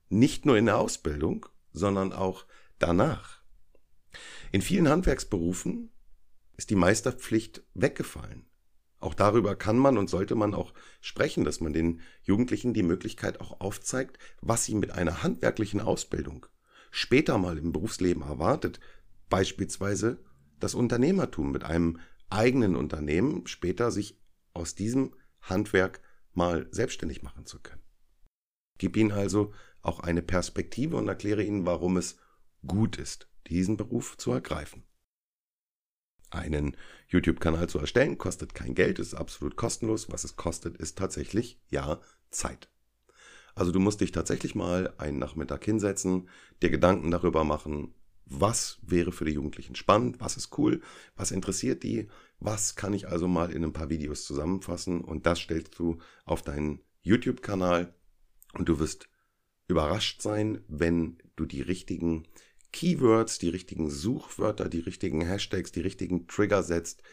nicht 0.10 0.48
nur 0.48 0.58
in 0.58 0.66
der 0.66 0.80
Ausbildung, 0.80 1.46
sondern 1.72 2.14
auch 2.14 2.46
danach. 2.80 3.42
In 4.52 4.62
vielen 4.62 4.90
Handwerksberufen 4.90 5.92
ist 6.58 6.70
die 6.70 6.76
Meisterpflicht 6.76 7.64
weggefallen. 7.74 8.46
Auch 9.00 9.14
darüber 9.14 9.56
kann 9.56 9.78
man 9.78 9.98
und 9.98 10.10
sollte 10.10 10.36
man 10.36 10.54
auch 10.54 10.74
sprechen, 11.00 11.46
dass 11.46 11.62
man 11.62 11.72
den 11.72 12.02
Jugendlichen 12.24 12.74
die 12.74 12.84
Möglichkeit 12.84 13.40
auch 13.40 13.62
aufzeigt, 13.62 14.20
was 14.42 14.66
sie 14.66 14.76
mit 14.76 14.92
einer 14.92 15.24
handwerklichen 15.24 15.80
Ausbildung 15.80 16.46
später 16.92 17.38
mal 17.38 17.58
im 17.58 17.72
Berufsleben 17.72 18.24
erwartet. 18.24 18.80
Beispielsweise 19.30 20.20
das 20.60 20.76
Unternehmertum 20.76 21.52
mit 21.52 21.64
einem 21.64 22.00
eigenen 22.30 22.76
Unternehmen 22.76 23.48
später 23.48 23.92
sich 23.92 24.20
aus 24.54 24.76
diesem 24.76 25.16
Handwerk 25.42 26.02
mal 26.34 26.68
selbstständig 26.72 27.24
machen 27.24 27.46
zu 27.46 27.60
können. 27.60 27.82
Gib 28.78 28.98
ihnen 28.98 29.12
also 29.12 29.54
auch 29.82 30.00
eine 30.00 30.22
Perspektive 30.22 30.98
und 30.98 31.08
erkläre 31.08 31.44
ihnen, 31.44 31.66
warum 31.66 31.98
es 31.98 32.18
gut 32.66 32.98
ist, 32.98 33.28
diesen 33.48 33.78
Beruf 33.78 34.18
zu 34.18 34.32
ergreifen. 34.32 34.84
Einen 36.32 36.78
YouTube-Kanal 37.08 37.70
zu 37.70 37.80
erstellen 37.80 38.18
kostet 38.18 38.54
kein 38.54 38.76
Geld, 38.76 39.00
ist 39.00 39.16
absolut 39.16 39.56
kostenlos. 39.56 40.12
Was 40.12 40.24
es 40.24 40.36
kostet, 40.36 40.78
ist 40.78 40.98
tatsächlich, 40.98 41.60
ja, 41.70 42.00
Zeit. 42.30 42.70
Also 43.56 43.72
du 43.72 43.80
musst 43.80 44.02
dich 44.02 44.12
tatsächlich 44.12 44.54
mal 44.54 44.94
einen 44.98 45.18
Nachmittag 45.18 45.66
hinsetzen, 45.66 46.30
dir 46.62 46.70
Gedanken 46.70 47.10
darüber 47.10 47.44
machen, 47.44 47.94
was 48.26 48.78
wäre 48.84 49.12
für 49.12 49.26
die 49.26 49.32
Jugendlichen 49.32 49.76
spannend, 49.76 50.20
was 50.20 50.38
ist 50.38 50.58
cool, 50.58 50.82
was 51.16 51.32
interessiert 51.32 51.82
die, 51.82 52.08
was 52.40 52.76
kann 52.76 52.94
ich 52.94 53.08
also 53.08 53.28
mal 53.28 53.52
in 53.52 53.64
ein 53.64 53.74
paar 53.74 53.90
Videos 53.90 54.24
zusammenfassen 54.24 55.02
und 55.02 55.26
das 55.26 55.40
stellst 55.40 55.78
du 55.80 55.98
auf 56.26 56.44
deinen 56.44 56.80
YouTube-Kanal 57.02 57.94
und 58.54 58.70
du 58.70 58.80
wirst 58.80 59.10
überrascht 59.68 60.22
sein, 60.22 60.64
wenn 60.68 61.18
du 61.36 61.46
die 61.46 61.62
richtigen 61.62 62.28
Keywords, 62.72 63.40
die 63.40 63.50
richtigen 63.50 63.90
Suchwörter, 63.90 64.70
die 64.70 64.80
richtigen 64.80 65.22
Hashtags, 65.22 65.72
die 65.72 65.82
richtigen 65.82 66.28
Trigger 66.28 66.64
setzt, 66.64 67.04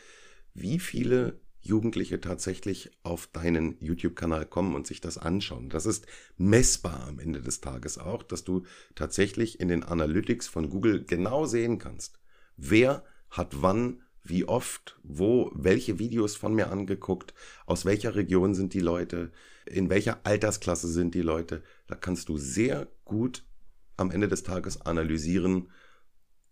wie 0.54 0.78
viele 0.78 1.40
Jugendliche 1.60 2.20
tatsächlich 2.20 2.90
auf 3.02 3.26
deinen 3.26 3.76
YouTube-Kanal 3.80 4.46
kommen 4.46 4.74
und 4.74 4.86
sich 4.86 5.00
das 5.00 5.18
anschauen. 5.18 5.68
Das 5.68 5.84
ist 5.84 6.06
messbar 6.36 7.06
am 7.08 7.18
Ende 7.18 7.40
des 7.40 7.60
Tages 7.60 7.98
auch, 7.98 8.22
dass 8.22 8.44
du 8.44 8.62
tatsächlich 8.94 9.60
in 9.60 9.68
den 9.68 9.82
Analytics 9.82 10.46
von 10.46 10.70
Google 10.70 11.04
genau 11.04 11.44
sehen 11.44 11.78
kannst, 11.78 12.20
wer 12.56 13.04
hat 13.30 13.62
wann, 13.62 14.02
wie 14.22 14.44
oft, 14.44 14.98
wo, 15.02 15.50
welche 15.54 15.98
Videos 15.98 16.36
von 16.36 16.54
mir 16.54 16.70
angeguckt, 16.70 17.34
aus 17.64 17.84
welcher 17.84 18.14
Region 18.14 18.54
sind 18.54 18.74
die 18.74 18.80
Leute, 18.80 19.30
in 19.66 19.88
welcher 19.88 20.20
Altersklasse 20.24 20.88
sind 20.88 21.14
die 21.14 21.22
Leute. 21.22 21.62
Da 21.86 21.94
kannst 21.94 22.28
du 22.28 22.36
sehr 22.36 22.88
gut 23.04 23.44
am 23.96 24.10
Ende 24.10 24.28
des 24.28 24.42
Tages 24.42 24.80
analysieren, 24.82 25.70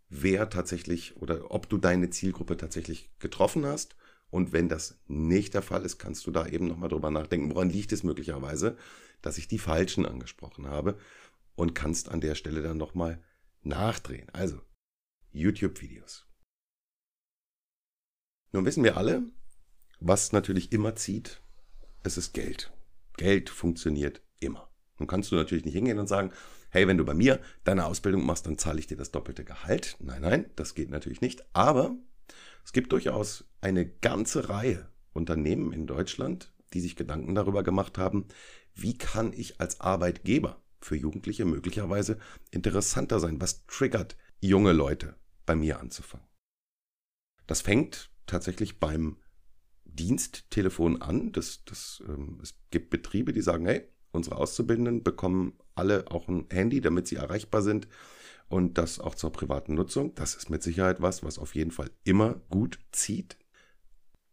wer 0.09 0.49
tatsächlich 0.49 1.17
oder 1.17 1.51
ob 1.51 1.69
du 1.69 1.79
deine 1.79 2.11
Zielgruppe 2.11 2.57
tatsächlich 2.57 3.11
getroffen 3.19 3.67
hast. 3.67 3.97
Und 4.31 4.53
wenn 4.53 4.69
das 4.69 5.01
nicht 5.07 5.55
der 5.55 5.63
Fall 5.63 5.85
ist, 5.85 5.99
kannst 5.99 6.27
du 6.27 6.31
da 6.31 6.47
eben 6.47 6.67
nochmal 6.67 6.89
drüber 6.89 7.11
nachdenken, 7.11 7.51
woran 7.51 7.71
liegt 7.71 7.93
es 7.93 8.03
möglicherweise, 8.03 8.77
dass 9.23 9.39
ich 9.39 9.49
die 9.49 9.59
Falschen 9.59 10.07
angesprochen 10.07 10.67
habe 10.67 10.99
und 11.55 11.75
kannst 11.75 12.09
an 12.09 12.21
der 12.21 12.35
Stelle 12.35 12.63
dann 12.63 12.77
nochmal 12.77 13.23
nachdrehen. 13.63 14.29
Also, 14.33 14.61
YouTube-Videos. 15.33 16.27
Nun 18.53 18.65
wissen 18.65 18.85
wir 18.85 18.97
alle, 18.97 19.23
was 20.01 20.33
natürlich 20.33 20.73
immer 20.73 20.95
zieht, 20.95 21.43
es 22.03 22.19
ist 22.19 22.33
Geld. 22.35 22.73
Geld 23.17 23.51
funktioniert 23.51 24.23
immer. 24.39 24.71
Nun 24.99 25.09
kannst 25.09 25.33
du 25.33 25.37
natürlich 25.37 25.65
nicht 25.65 25.75
hingehen 25.75 25.99
und 25.99 26.07
sagen, 26.07 26.33
hey, 26.75 26.88
wenn 26.88 26.99
du 26.99 27.04
bei 27.04 27.14
mir 27.14 27.40
deine 27.62 27.87
Ausbildung 27.87 28.26
machst, 28.26 28.47
dann 28.47 28.59
zahle 28.59 28.81
ich 28.81 28.88
dir 28.88 28.97
das 28.97 29.12
doppelte 29.12 29.45
Gehalt. 29.45 29.97
Nein, 30.00 30.23
nein, 30.23 30.50
das 30.57 30.75
geht 30.75 30.90
natürlich 30.90 31.21
nicht. 31.21 31.47
Aber 31.52 31.97
es 32.64 32.73
gibt 32.73 32.90
durchaus 32.90 33.45
eine 33.61 33.87
ganze 33.87 34.49
Reihe 34.49 34.88
Unternehmen 35.12 35.73
in 35.73 35.87
Deutschland, 35.87 36.52
die 36.73 36.81
sich 36.81 36.97
Gedanken 36.97 37.37
darüber 37.37 37.62
gemacht 37.62 37.97
haben, 37.97 38.26
wie 38.75 38.99
kann 38.99 39.33
ich 39.33 39.61
als 39.61 39.81
Arbeitgeber 39.81 40.61
für 40.81 40.97
Jugendliche 40.97 41.45
möglicherweise 41.45 42.19
interessanter 42.50 43.21
sein? 43.21 43.40
Was 43.40 43.64
triggert 43.66 44.16
junge 44.40 44.73
Leute 44.73 45.14
bei 45.47 45.54
mir 45.54 45.78
anzufangen? 45.78 46.26
Das 47.47 47.61
fängt 47.61 48.11
tatsächlich 48.26 48.81
beim 48.81 49.19
Diensttelefon 49.85 51.00
an. 51.00 51.31
Das, 51.31 51.64
das, 51.64 52.02
ähm, 52.09 52.40
es 52.43 52.57
gibt 52.71 52.90
Betriebe, 52.90 53.33
die 53.33 53.43
sagen, 53.43 53.66
hey, 53.66 53.88
unsere 54.14 54.37
Auszubildenden 54.37 55.02
bekommen 55.02 55.54
alle 55.75 56.11
auch 56.11 56.28
ein 56.28 56.47
Handy, 56.50 56.80
damit 56.80 57.06
sie 57.06 57.16
erreichbar 57.16 57.62
sind 57.62 57.88
und 58.49 58.78
das 58.78 59.00
auch 59.00 59.14
zur 59.14 59.33
privaten 59.33 59.75
Nutzung. 59.75 60.14
Das 60.14 60.35
ist 60.35 60.50
mit 60.50 60.62
Sicherheit 60.62 61.00
was, 61.00 61.23
was 61.23 61.38
auf 61.38 61.54
jeden 61.54 61.71
Fall 61.71 61.90
immer 62.04 62.40
gut 62.50 62.78
zieht. 62.92 63.37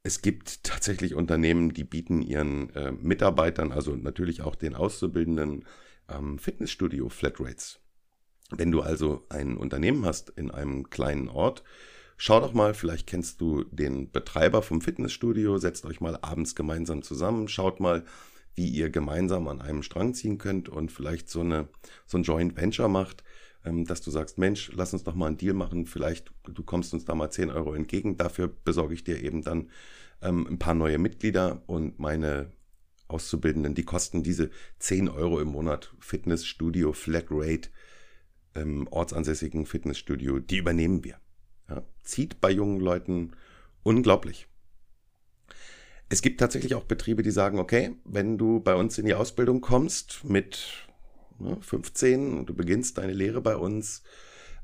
Es 0.03 0.21
gibt 0.21 0.63
tatsächlich 0.63 1.15
Unternehmen, 1.15 1.73
die 1.73 1.83
bieten 1.83 2.21
ihren 2.21 2.69
äh, 2.75 2.91
Mitarbeitern, 2.91 3.71
also 3.71 3.95
natürlich 3.95 4.41
auch 4.41 4.55
den 4.55 4.75
Auszubildenden, 4.75 5.65
ähm, 6.09 6.39
Fitnessstudio 6.39 7.09
Flatrates. 7.09 7.79
Wenn 8.49 8.71
du 8.71 8.81
also 8.81 9.25
ein 9.29 9.57
Unternehmen 9.57 10.05
hast 10.05 10.29
in 10.31 10.51
einem 10.51 10.89
kleinen 10.89 11.29
Ort, 11.29 11.63
schau 12.17 12.39
doch 12.39 12.53
mal, 12.53 12.73
vielleicht 12.73 13.07
kennst 13.07 13.39
du 13.39 13.63
den 13.65 14.11
Betreiber 14.11 14.61
vom 14.61 14.81
Fitnessstudio, 14.81 15.57
setzt 15.57 15.85
euch 15.85 16.01
mal 16.01 16.17
abends 16.21 16.55
gemeinsam 16.55 17.01
zusammen, 17.01 17.47
schaut 17.47 17.79
mal, 17.79 18.03
wie 18.55 18.67
ihr 18.67 18.89
gemeinsam 18.89 19.47
an 19.47 19.61
einem 19.61 19.83
Strang 19.83 20.13
ziehen 20.13 20.37
könnt 20.37 20.69
und 20.69 20.91
vielleicht 20.91 21.29
so, 21.29 21.41
eine, 21.41 21.67
so 22.05 22.17
ein 22.17 22.23
Joint 22.23 22.55
Venture 22.57 22.89
macht, 22.89 23.23
ähm, 23.65 23.85
dass 23.85 24.01
du 24.01 24.11
sagst, 24.11 24.37
Mensch, 24.37 24.71
lass 24.73 24.93
uns 24.93 25.03
doch 25.03 25.15
mal 25.15 25.27
einen 25.27 25.37
Deal 25.37 25.53
machen, 25.53 25.85
vielleicht 25.85 26.31
du 26.43 26.63
kommst 26.63 26.93
uns 26.93 27.05
da 27.05 27.15
mal 27.15 27.29
10 27.29 27.49
Euro 27.49 27.73
entgegen, 27.73 28.17
dafür 28.17 28.47
besorge 28.47 28.93
ich 28.93 29.03
dir 29.03 29.21
eben 29.21 29.41
dann 29.41 29.69
ähm, 30.21 30.47
ein 30.47 30.59
paar 30.59 30.73
neue 30.73 30.97
Mitglieder 30.97 31.63
und 31.67 31.99
meine 31.99 32.51
Auszubildenden, 33.07 33.75
die 33.75 33.83
kosten 33.83 34.23
diese 34.23 34.49
10 34.79 35.09
Euro 35.09 35.39
im 35.39 35.49
Monat 35.49 35.93
Fitnessstudio 35.99 36.93
Flatrate, 36.93 37.69
ähm, 38.55 38.87
ortsansässigen 38.89 39.65
Fitnessstudio, 39.65 40.39
die 40.39 40.57
übernehmen 40.57 41.03
wir. 41.03 41.17
Ja, 41.69 41.83
zieht 42.03 42.41
bei 42.41 42.51
jungen 42.51 42.79
Leuten 42.79 43.31
unglaublich. 43.83 44.47
Es 46.11 46.21
gibt 46.21 46.41
tatsächlich 46.41 46.75
auch 46.75 46.83
Betriebe, 46.83 47.23
die 47.23 47.31
sagen, 47.31 47.57
okay, 47.57 47.95
wenn 48.03 48.37
du 48.37 48.59
bei 48.59 48.75
uns 48.75 48.97
in 48.97 49.05
die 49.05 49.13
Ausbildung 49.13 49.61
kommst 49.61 50.25
mit 50.25 50.85
ne, 51.39 51.55
15 51.61 52.37
und 52.37 52.49
du 52.49 52.53
beginnst 52.53 52.97
deine 52.97 53.13
Lehre 53.13 53.39
bei 53.39 53.55
uns, 53.55 54.03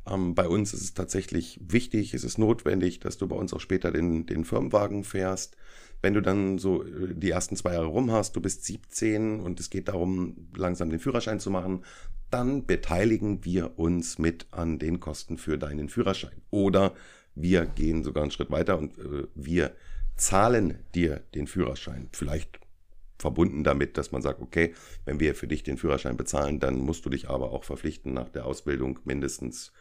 ähm, 0.06 0.36
bei 0.36 0.50
uns 0.50 0.74
ist 0.74 0.82
es 0.82 0.94
tatsächlich 0.94 1.58
wichtig, 1.64 2.14
ist 2.14 2.26
es 2.26 2.38
notwendig, 2.38 3.00
dass 3.00 3.18
du 3.18 3.30
bei 3.30 3.38
uns 3.38 3.54
auch 3.54 3.62
später 3.62 3.94
den, 3.94 4.26
den 4.26 4.44
Firmenwagen 4.44 5.06
fährst. 5.06 5.56
Wenn 6.02 6.14
du 6.14 6.22
dann 6.22 6.58
so 6.58 6.84
äh, 6.84 7.14
die 7.16 7.32
ersten 7.32 7.56
zwei 7.56 7.76
Jahre 7.76 7.88
rum 7.88 8.12
hast, 8.12 8.36
du 8.36 8.42
bist 8.42 8.66
17 8.66 9.40
und 9.40 9.62
es 9.62 9.70
geht 9.70 9.88
darum, 9.88 10.50
langsam 10.54 10.90
den 10.90 11.00
Führerschein 11.00 11.40
zu 11.40 11.50
machen, 11.50 11.86
dann 12.30 12.66
beteiligen 12.66 13.46
wir 13.46 13.80
uns 13.80 14.20
mit 14.20 14.48
an 14.52 14.80
den 14.80 15.00
Kosten 15.00 15.38
für 15.38 15.58
deinen 15.58 15.88
Führerschein. 15.88 16.42
Oder 16.52 16.94
wir 17.36 17.68
gehen 17.68 18.04
sogar 18.04 18.24
einen 18.24 18.32
Schritt 18.32 18.52
weiter 18.52 18.78
und 18.78 18.98
äh, 18.98 19.28
wir 19.34 19.72
zahlen 20.18 20.80
dir 20.94 21.24
den 21.34 21.48
Führerschein. 21.48 22.10
Vielleicht 22.12 22.60
verbunden 23.20 23.64
damit, 23.64 23.98
dass 23.98 24.12
man 24.12 24.22
sagt, 24.22 24.42
okay, 24.42 24.74
wenn 25.06 25.20
wir 25.20 25.36
für 25.36 25.48
dich 25.48 25.64
den 25.64 25.78
Führerschein 25.78 26.18
bezahlen, 26.18 26.60
dann 26.60 26.80
musst 26.80 27.06
du 27.06 27.10
dich 27.10 27.30
aber 27.30 27.52
auch 27.52 27.64
verpflichten, 27.64 28.14
nach 28.14 28.30
der 28.30 28.46
Ausbildung 28.46 29.00
mindestens 29.06 29.72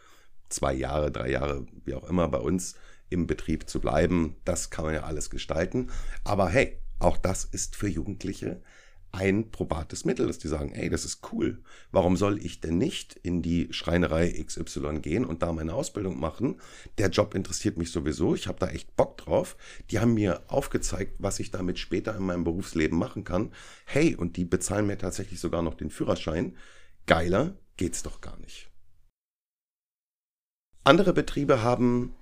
zwei 0.49 0.73
Jahre, 0.73 1.11
drei 1.11 1.31
Jahre, 1.31 1.65
wie 1.85 1.93
auch 1.93 2.07
immer, 2.09 2.27
bei 2.29 2.39
uns 2.39 2.75
im 3.09 3.27
Betrieb 3.27 3.69
zu 3.69 3.79
bleiben. 3.79 4.35
Das 4.45 4.69
kann 4.69 4.85
man 4.85 4.93
ja 4.93 5.03
alles 5.03 5.29
gestalten. 5.29 5.89
Aber 6.23 6.49
hey, 6.49 6.79
auch 6.99 7.17
das 7.17 7.45
ist 7.45 7.75
für 7.75 7.87
Jugendliche 7.87 8.61
ein 9.11 9.51
probates 9.51 10.05
Mittel, 10.05 10.27
dass 10.27 10.37
die 10.37 10.47
sagen, 10.47 10.73
ey, 10.73 10.89
das 10.89 11.05
ist 11.05 11.31
cool. 11.31 11.63
Warum 11.91 12.17
soll 12.17 12.43
ich 12.43 12.61
denn 12.61 12.77
nicht 12.77 13.15
in 13.15 13.41
die 13.41 13.67
Schreinerei 13.71 14.29
XY 14.29 14.99
gehen 14.99 15.25
und 15.25 15.41
da 15.41 15.51
meine 15.53 15.73
Ausbildung 15.73 16.19
machen? 16.19 16.59
Der 16.97 17.09
Job 17.09 17.33
interessiert 17.33 17.77
mich 17.77 17.91
sowieso, 17.91 18.35
ich 18.35 18.47
habe 18.47 18.59
da 18.59 18.67
echt 18.67 18.95
Bock 18.95 19.17
drauf. 19.17 19.57
Die 19.89 19.99
haben 19.99 20.13
mir 20.13 20.43
aufgezeigt, 20.47 21.15
was 21.19 21.39
ich 21.39 21.51
damit 21.51 21.79
später 21.79 22.15
in 22.15 22.23
meinem 22.23 22.43
Berufsleben 22.43 22.97
machen 22.97 23.23
kann. 23.23 23.51
Hey, 23.85 24.15
und 24.15 24.37
die 24.37 24.45
bezahlen 24.45 24.87
mir 24.87 24.97
tatsächlich 24.97 25.39
sogar 25.39 25.61
noch 25.61 25.75
den 25.75 25.89
Führerschein. 25.89 26.55
Geiler 27.05 27.57
geht's 27.77 28.03
doch 28.03 28.21
gar 28.21 28.37
nicht. 28.39 28.69
Andere 30.83 31.13
Betriebe 31.13 31.63
haben 31.63 32.13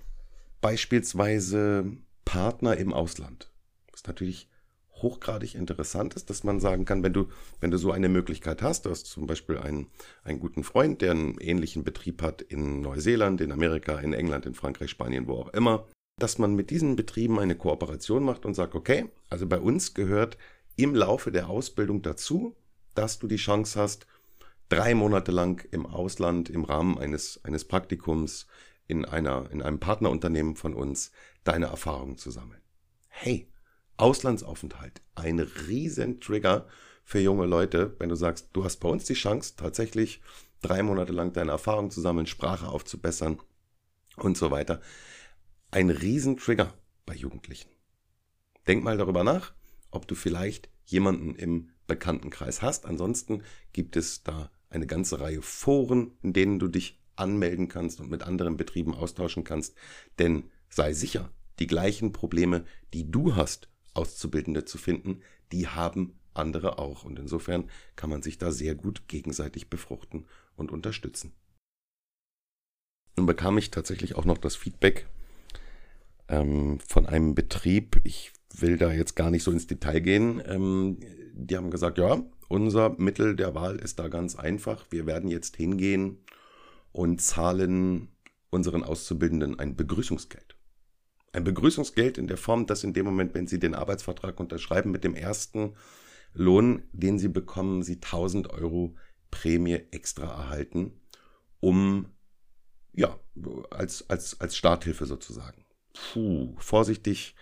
beispielsweise 0.62 1.98
Partner 2.26 2.78
im 2.78 2.94
Ausland. 2.94 3.52
Das 3.92 4.02
ist 4.02 4.08
natürlich 4.08 4.50
hochgradig 5.06 5.54
interessant 5.54 6.16
ist, 6.16 6.32
dass 6.32 6.44
man 6.44 6.60
sagen 6.60 6.84
kann, 6.84 7.04
wenn 7.04 7.14
du, 7.14 7.28
wenn 7.60 7.70
du 7.70 7.78
so 7.78 7.92
eine 7.92 8.10
Möglichkeit 8.10 8.64
hast, 8.64 8.86
du 8.86 8.90
hast 8.90 9.06
zum 9.06 9.28
Beispiel 9.28 9.60
einen, 9.60 9.88
einen 10.24 10.40
guten 10.40 10.64
Freund, 10.64 11.02
der 11.02 11.12
einen 11.12 11.38
ähnlichen 11.40 11.84
Betrieb 11.84 12.24
hat 12.24 12.42
in 12.42 12.82
Neuseeland, 12.82 13.40
in 13.40 13.52
Amerika, 13.52 14.00
in 14.00 14.14
England, 14.14 14.48
in 14.48 14.56
Frankreich, 14.56 14.90
Spanien, 14.90 15.28
wo 15.28 15.36
auch 15.36 15.50
immer, 15.50 15.86
dass 16.20 16.40
man 16.40 16.56
mit 16.56 16.72
diesen 16.72 16.96
Betrieben 16.96 17.40
eine 17.40 17.56
Kooperation 17.56 18.24
macht 18.24 18.46
und 18.46 18.56
sagt, 18.56 18.74
okay, 18.74 19.06
also 19.30 19.46
bei 19.46 19.60
uns 19.60 19.94
gehört 19.94 20.38
im 20.76 20.96
Laufe 20.96 21.32
der 21.32 21.50
Ausbildung 21.50 22.02
dazu, 22.02 22.56
dass 22.96 23.20
du 23.20 23.28
die 23.28 23.36
Chance 23.36 23.80
hast, 23.80 24.08
drei 24.70 24.96
Monate 24.96 25.32
lang 25.32 25.68
im 25.72 25.86
Ausland 25.86 26.50
im 26.50 26.64
Rahmen 26.64 26.98
eines, 26.98 27.40
eines 27.44 27.66
Praktikums 27.66 28.48
in, 28.88 29.06
einer, 29.06 29.52
in 29.52 29.62
einem 29.62 29.80
Partnerunternehmen 29.80 30.56
von 30.56 30.74
uns 30.74 31.12
deine 31.44 31.68
Erfahrungen 31.68 32.18
zu 32.18 32.32
sammeln. 32.32 32.62
Hey, 33.08 33.48
Auslandsaufenthalt, 33.98 35.02
ein 35.16 35.40
riesen 35.40 36.20
Trigger 36.20 36.68
für 37.04 37.20
junge 37.20 37.46
Leute, 37.46 37.96
wenn 38.00 38.10
du 38.10 38.16
sagst, 38.16 38.50
du 38.54 38.64
hast 38.64 38.78
bei 38.78 38.90
uns 38.90 39.06
die 39.06 39.14
Chance, 39.14 39.54
tatsächlich 39.56 40.22
drei 40.62 40.84
Monate 40.84 41.14
lang 41.14 41.34
deine 41.34 41.52
Erfahrungen 41.52 41.92
zu 41.92 42.02
sammeln, 42.02 42.26
Sprache 42.26 42.68
aufzubessern 42.68 43.40
und 44.18 44.38
so 44.38 44.52
weiter. 44.52 44.82
Ein 45.72 45.90
riesen 45.90 46.38
Trigger 46.38 46.74
bei 47.06 47.14
Jugendlichen. 47.16 47.70
Denk 48.68 48.84
mal 48.84 48.98
darüber 48.98 49.24
nach, 49.24 49.54
ob 49.92 50.08
du 50.08 50.16
vielleicht 50.16 50.70
jemanden 50.86 51.36
im 51.36 51.70
Bekanntenkreis 51.88 52.62
hast. 52.62 52.86
Ansonsten 52.86 53.44
gibt 53.74 53.96
es 53.96 54.24
da 54.24 54.50
eine 54.70 54.88
ganze 54.88 55.20
Reihe 55.20 55.42
Foren, 55.42 56.18
in 56.22 56.34
denen 56.34 56.60
du 56.60 56.68
dich 56.68 57.00
anmelden 57.16 57.68
kannst 57.68 58.02
und 58.02 58.10
mit 58.10 58.24
anderen 58.24 58.58
Betrieben 58.58 58.94
austauschen 58.94 59.44
kannst. 59.44 59.76
Denn 60.20 60.50
sei 60.70 60.94
sicher, 60.94 61.32
die 61.60 61.68
gleichen 61.68 62.12
Probleme, 62.12 62.66
die 62.94 63.10
du 63.10 63.36
hast, 63.36 63.70
Auszubildende 63.96 64.66
zu 64.66 64.78
finden, 64.78 65.22
die 65.52 65.68
haben 65.68 66.20
andere 66.34 66.80
auch. 66.80 67.04
Und 67.04 67.20
insofern 67.20 67.70
kann 67.96 68.10
man 68.10 68.22
sich 68.22 68.38
da 68.38 68.52
sehr 68.52 68.76
gut 68.76 69.08
gegenseitig 69.08 69.70
befruchten 69.70 70.26
und 70.56 70.72
unterstützen. 70.72 71.34
Nun 73.16 73.26
bekam 73.26 73.58
ich 73.58 73.72
tatsächlich 73.72 74.16
auch 74.16 74.26
noch 74.26 74.38
das 74.38 74.56
Feedback 74.56 75.08
ähm, 76.28 76.80
von 76.88 77.06
einem 77.06 77.34
Betrieb. 77.34 78.02
Ich 78.04 78.34
will 78.54 78.78
da 78.78 78.92
jetzt 78.92 79.16
gar 79.16 79.32
nicht 79.32 79.44
so 79.44 79.52
ins 79.52 79.68
Detail 79.68 80.02
gehen. 80.02 80.42
Ähm, 80.46 81.00
die 81.34 81.56
haben 81.56 81.72
gesagt, 81.72 81.98
ja, 81.98 82.24
unser 82.48 82.90
Mittel 82.98 83.36
der 83.36 83.56
Wahl 83.56 83.78
ist 83.78 84.00
da 84.00 84.08
ganz 84.08 84.36
einfach. 84.36 84.86
Wir 84.90 85.06
werden 85.06 85.30
jetzt 85.30 85.56
hingehen 85.56 86.18
und 86.92 87.22
zahlen 87.22 88.10
unseren 88.50 88.84
Auszubildenden 88.84 89.60
ein 89.60 89.76
Begrüßungsgeld. 89.76 90.55
Ein 91.36 91.44
Begrüßungsgeld 91.44 92.18
in 92.18 92.28
der 92.28 92.38
Form, 92.38 92.66
dass 92.66 92.86
in 92.86 92.94
dem 92.94 93.04
Moment, 93.04 93.34
wenn 93.34 93.46
Sie 93.46 93.60
den 93.60 93.76
Arbeitsvertrag 93.76 94.40
unterschreiben, 94.40 94.90
mit 94.90 95.04
dem 95.04 95.16
ersten 95.16 95.76
Lohn, 96.34 96.84
den 96.94 97.20
Sie 97.20 97.28
bekommen, 97.28 97.84
Sie 97.84 97.96
1000 97.96 98.52
Euro 98.52 98.96
Prämie 99.32 99.82
extra 99.92 100.24
erhalten, 100.28 100.94
um, 101.60 102.14
ja, 102.94 103.20
als, 103.70 104.10
als, 104.10 104.40
als 104.40 104.56
Starthilfe 104.56 105.06
sozusagen. 105.06 105.66
Puh, 106.14 106.56
vorsichtig. 106.58 107.36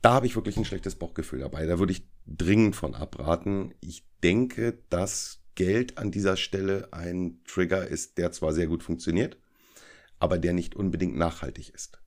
Da 0.00 0.14
habe 0.14 0.24
ich 0.24 0.34
wirklich 0.34 0.56
ein 0.56 0.64
schlechtes 0.64 0.94
Bauchgefühl 0.94 1.40
dabei. 1.40 1.66
Da 1.66 1.78
würde 1.78 1.92
ich 1.92 2.08
dringend 2.26 2.74
von 2.74 2.94
abraten. 2.94 3.74
Ich 3.82 4.08
denke, 4.22 4.78
dass 4.88 5.42
Geld 5.56 5.98
an 5.98 6.10
dieser 6.10 6.38
Stelle 6.38 6.88
ein 6.94 7.42
Trigger 7.44 7.86
ist, 7.86 8.16
der 8.16 8.32
zwar 8.32 8.54
sehr 8.54 8.66
gut 8.66 8.82
funktioniert, 8.82 9.36
aber 10.18 10.38
der 10.38 10.54
nicht 10.54 10.74
unbedingt 10.74 11.18
nachhaltig 11.18 11.68
ist. 11.68 11.98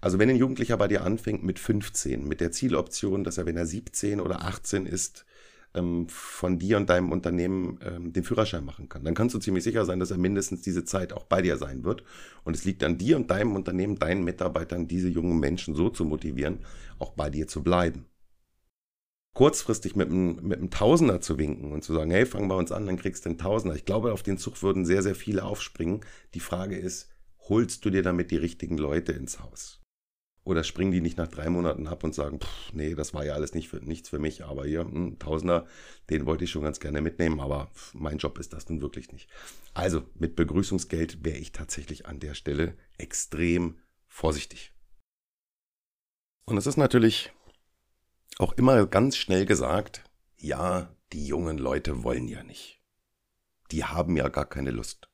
Also 0.00 0.18
wenn 0.18 0.30
ein 0.30 0.36
Jugendlicher 0.36 0.76
bei 0.76 0.88
dir 0.88 1.04
anfängt 1.04 1.42
mit 1.42 1.58
15, 1.58 2.26
mit 2.26 2.40
der 2.40 2.52
Zieloption, 2.52 3.24
dass 3.24 3.38
er, 3.38 3.46
wenn 3.46 3.56
er 3.56 3.66
17 3.66 4.20
oder 4.20 4.44
18 4.44 4.86
ist, 4.86 5.24
ähm, 5.74 6.06
von 6.08 6.58
dir 6.58 6.76
und 6.76 6.90
deinem 6.90 7.12
Unternehmen 7.12 7.78
ähm, 7.84 8.12
den 8.12 8.24
Führerschein 8.24 8.64
machen 8.64 8.88
kann, 8.88 9.04
dann 9.04 9.14
kannst 9.14 9.34
du 9.34 9.38
ziemlich 9.38 9.64
sicher 9.64 9.84
sein, 9.84 10.00
dass 10.00 10.10
er 10.10 10.18
mindestens 10.18 10.62
diese 10.62 10.84
Zeit 10.84 11.12
auch 11.12 11.24
bei 11.24 11.42
dir 11.42 11.56
sein 11.56 11.84
wird. 11.84 12.04
Und 12.44 12.56
es 12.56 12.64
liegt 12.64 12.84
an 12.84 12.98
dir 12.98 13.16
und 13.16 13.30
deinem 13.30 13.56
Unternehmen, 13.56 13.98
deinen 13.98 14.24
Mitarbeitern, 14.24 14.88
diese 14.88 15.08
jungen 15.08 15.38
Menschen 15.38 15.74
so 15.74 15.88
zu 15.88 16.04
motivieren, 16.04 16.60
auch 16.98 17.12
bei 17.12 17.30
dir 17.30 17.46
zu 17.48 17.62
bleiben. 17.62 18.06
Kurzfristig 19.34 19.96
mit 19.96 20.10
einem, 20.10 20.40
mit 20.42 20.58
einem 20.58 20.70
Tausender 20.70 21.22
zu 21.22 21.38
winken 21.38 21.72
und 21.72 21.82
zu 21.82 21.94
sagen, 21.94 22.10
hey, 22.10 22.26
fang 22.26 22.48
bei 22.48 22.54
uns 22.54 22.70
an, 22.70 22.84
dann 22.84 22.98
kriegst 22.98 23.24
du 23.24 23.30
einen 23.30 23.38
Tausender. 23.38 23.74
Ich 23.74 23.86
glaube, 23.86 24.12
auf 24.12 24.22
den 24.22 24.36
Zug 24.36 24.62
würden 24.62 24.84
sehr, 24.84 25.02
sehr 25.02 25.14
viele 25.14 25.44
aufspringen. 25.44 26.00
Die 26.34 26.40
Frage 26.40 26.76
ist, 26.76 27.08
holst 27.48 27.84
du 27.84 27.90
dir 27.90 28.02
damit 28.02 28.30
die 28.30 28.36
richtigen 28.36 28.78
Leute 28.78 29.12
ins 29.12 29.40
Haus? 29.40 29.82
Oder 30.44 30.64
springen 30.64 30.90
die 30.90 31.00
nicht 31.00 31.18
nach 31.18 31.28
drei 31.28 31.48
Monaten 31.48 31.86
ab 31.86 32.02
und 32.02 32.14
sagen, 32.14 32.40
pff, 32.40 32.72
nee, 32.72 32.94
das 32.96 33.14
war 33.14 33.24
ja 33.24 33.34
alles 33.34 33.54
nicht 33.54 33.68
für, 33.68 33.76
nichts 33.76 34.08
für 34.08 34.18
mich, 34.18 34.44
aber 34.44 34.66
hier, 34.66 34.80
hm, 34.80 35.18
Tausender, 35.20 35.66
den 36.10 36.26
wollte 36.26 36.44
ich 36.44 36.50
schon 36.50 36.64
ganz 36.64 36.80
gerne 36.80 37.00
mitnehmen, 37.00 37.38
aber 37.40 37.70
mein 37.92 38.18
Job 38.18 38.38
ist 38.38 38.52
das 38.52 38.68
nun 38.68 38.80
wirklich 38.80 39.12
nicht. 39.12 39.30
Also 39.72 40.02
mit 40.14 40.34
Begrüßungsgeld 40.34 41.24
wäre 41.24 41.38
ich 41.38 41.52
tatsächlich 41.52 42.06
an 42.06 42.18
der 42.18 42.34
Stelle 42.34 42.76
extrem 42.98 43.78
vorsichtig. 44.08 44.72
Und 46.44 46.56
es 46.56 46.66
ist 46.66 46.76
natürlich 46.76 47.32
auch 48.38 48.52
immer 48.54 48.84
ganz 48.86 49.16
schnell 49.16 49.46
gesagt, 49.46 50.02
ja, 50.36 50.92
die 51.12 51.26
jungen 51.26 51.58
Leute 51.58 52.02
wollen 52.02 52.26
ja 52.26 52.42
nicht. 52.42 52.82
Die 53.70 53.84
haben 53.84 54.16
ja 54.16 54.28
gar 54.28 54.48
keine 54.48 54.72
Lust. 54.72 55.11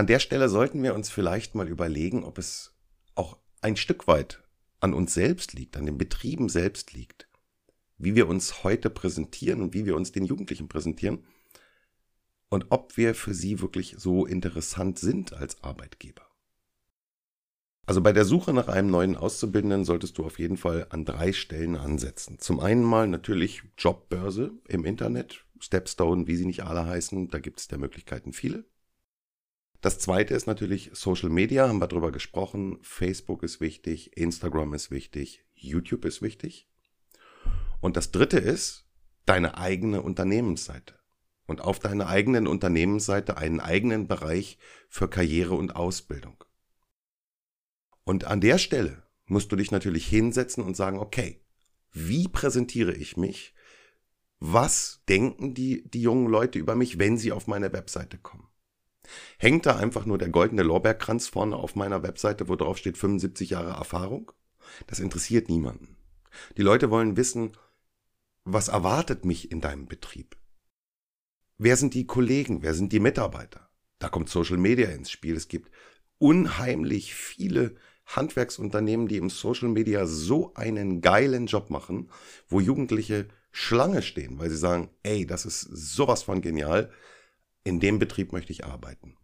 An 0.00 0.06
der 0.06 0.18
Stelle 0.18 0.48
sollten 0.48 0.82
wir 0.82 0.94
uns 0.94 1.10
vielleicht 1.10 1.54
mal 1.54 1.68
überlegen, 1.68 2.24
ob 2.24 2.38
es 2.38 2.74
auch 3.16 3.36
ein 3.60 3.76
Stück 3.76 4.08
weit 4.08 4.42
an 4.80 4.94
uns 4.94 5.12
selbst 5.12 5.52
liegt, 5.52 5.76
an 5.76 5.84
den 5.84 5.98
Betrieben 5.98 6.48
selbst 6.48 6.94
liegt, 6.94 7.28
wie 7.98 8.14
wir 8.14 8.26
uns 8.26 8.64
heute 8.64 8.88
präsentieren 8.88 9.60
und 9.60 9.74
wie 9.74 9.84
wir 9.84 9.94
uns 9.96 10.10
den 10.10 10.24
Jugendlichen 10.24 10.68
präsentieren 10.68 11.26
und 12.48 12.68
ob 12.70 12.96
wir 12.96 13.14
für 13.14 13.34
sie 13.34 13.60
wirklich 13.60 13.96
so 13.98 14.24
interessant 14.24 14.98
sind 14.98 15.34
als 15.34 15.62
Arbeitgeber. 15.62 16.26
Also 17.84 18.00
bei 18.00 18.14
der 18.14 18.24
Suche 18.24 18.54
nach 18.54 18.68
einem 18.68 18.88
neuen 18.88 19.16
Auszubildenden 19.16 19.84
solltest 19.84 20.16
du 20.16 20.24
auf 20.24 20.38
jeden 20.38 20.56
Fall 20.56 20.86
an 20.88 21.04
drei 21.04 21.34
Stellen 21.34 21.76
ansetzen. 21.76 22.38
Zum 22.38 22.58
einen 22.60 22.84
mal 22.84 23.06
natürlich 23.06 23.64
Jobbörse 23.76 24.52
im 24.66 24.86
Internet, 24.86 25.44
Stepstone, 25.58 26.26
wie 26.26 26.36
sie 26.36 26.46
nicht 26.46 26.64
alle 26.64 26.86
heißen, 26.86 27.28
da 27.28 27.38
gibt 27.38 27.60
es 27.60 27.68
der 27.68 27.76
Möglichkeiten 27.76 28.32
viele. 28.32 28.64
Das 29.80 29.98
zweite 29.98 30.34
ist 30.34 30.46
natürlich 30.46 30.90
Social 30.92 31.30
Media, 31.30 31.66
haben 31.66 31.80
wir 31.80 31.88
drüber 31.88 32.12
gesprochen. 32.12 32.78
Facebook 32.82 33.42
ist 33.42 33.60
wichtig, 33.60 34.16
Instagram 34.16 34.74
ist 34.74 34.90
wichtig, 34.90 35.44
YouTube 35.54 36.04
ist 36.04 36.20
wichtig. 36.20 36.68
Und 37.80 37.96
das 37.96 38.10
dritte 38.10 38.38
ist 38.38 38.86
deine 39.24 39.56
eigene 39.56 40.02
Unternehmensseite. 40.02 40.98
Und 41.46 41.62
auf 41.62 41.78
deiner 41.78 42.08
eigenen 42.08 42.46
Unternehmensseite 42.46 43.38
einen 43.38 43.58
eigenen 43.58 44.06
Bereich 44.06 44.58
für 44.88 45.08
Karriere 45.08 45.54
und 45.54 45.74
Ausbildung. 45.74 46.44
Und 48.04 48.24
an 48.24 48.40
der 48.40 48.58
Stelle 48.58 49.02
musst 49.24 49.50
du 49.50 49.56
dich 49.56 49.70
natürlich 49.70 50.06
hinsetzen 50.06 50.62
und 50.62 50.76
sagen, 50.76 50.98
okay, 50.98 51.40
wie 51.90 52.28
präsentiere 52.28 52.92
ich 52.92 53.16
mich? 53.16 53.54
Was 54.38 55.02
denken 55.08 55.54
die, 55.54 55.88
die 55.88 56.02
jungen 56.02 56.28
Leute 56.28 56.58
über 56.58 56.76
mich, 56.76 56.98
wenn 56.98 57.16
sie 57.16 57.32
auf 57.32 57.46
meine 57.46 57.72
Webseite 57.72 58.18
kommen? 58.18 58.49
Hängt 59.38 59.66
da 59.66 59.76
einfach 59.76 60.06
nur 60.06 60.18
der 60.18 60.28
goldene 60.28 60.62
Lorbeerkranz 60.62 61.28
vorne 61.28 61.56
auf 61.56 61.76
meiner 61.76 62.02
Webseite, 62.02 62.48
wo 62.48 62.56
drauf 62.56 62.78
steht 62.78 62.98
75 62.98 63.50
Jahre 63.50 63.70
Erfahrung? 63.70 64.32
Das 64.86 65.00
interessiert 65.00 65.48
niemanden. 65.48 65.96
Die 66.56 66.62
Leute 66.62 66.90
wollen 66.90 67.16
wissen, 67.16 67.52
was 68.44 68.68
erwartet 68.68 69.24
mich 69.24 69.50
in 69.50 69.60
deinem 69.60 69.86
Betrieb? 69.86 70.36
Wer 71.58 71.76
sind 71.76 71.94
die 71.94 72.06
Kollegen? 72.06 72.62
Wer 72.62 72.74
sind 72.74 72.92
die 72.92 73.00
Mitarbeiter? 73.00 73.68
Da 73.98 74.08
kommt 74.08 74.30
Social 74.30 74.56
Media 74.56 74.88
ins 74.88 75.10
Spiel. 75.10 75.36
Es 75.36 75.48
gibt 75.48 75.70
unheimlich 76.18 77.14
viele 77.14 77.76
Handwerksunternehmen, 78.06 79.08
die 79.08 79.18
im 79.18 79.30
Social 79.30 79.68
Media 79.68 80.06
so 80.06 80.54
einen 80.54 81.00
geilen 81.00 81.46
Job 81.46 81.70
machen, 81.70 82.10
wo 82.48 82.60
Jugendliche 82.60 83.28
Schlange 83.52 84.02
stehen, 84.02 84.38
weil 84.38 84.50
sie 84.50 84.56
sagen, 84.56 84.90
ey, 85.02 85.26
das 85.26 85.44
ist 85.44 85.60
sowas 85.60 86.22
von 86.22 86.40
genial 86.40 86.90
in 87.64 87.80
dem 87.80 87.98
Betrieb 87.98 88.32
möchte 88.32 88.52
ich 88.52 88.64
arbeiten. 88.64 89.16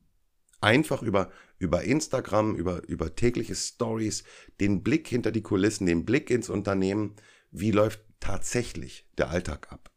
Einfach 0.61 1.03
über, 1.03 1.31
über 1.59 1.83
Instagram, 1.83 2.55
über, 2.57 2.87
über 2.89 3.15
tägliche 3.15 3.55
Stories, 3.55 4.25
den 4.61 4.83
Blick 4.83 5.07
hinter 5.09 5.31
die 5.31 5.43
Kulissen, 5.43 5.87
den 5.87 6.05
Blick 6.05 6.31
ins 6.31 6.49
Unternehmen, 6.49 7.17
wie 7.51 7.71
läuft 7.71 8.01
tatsächlich 8.21 9.07
der 9.19 9.31
Alltag 9.31 9.73
ab. 9.73 9.91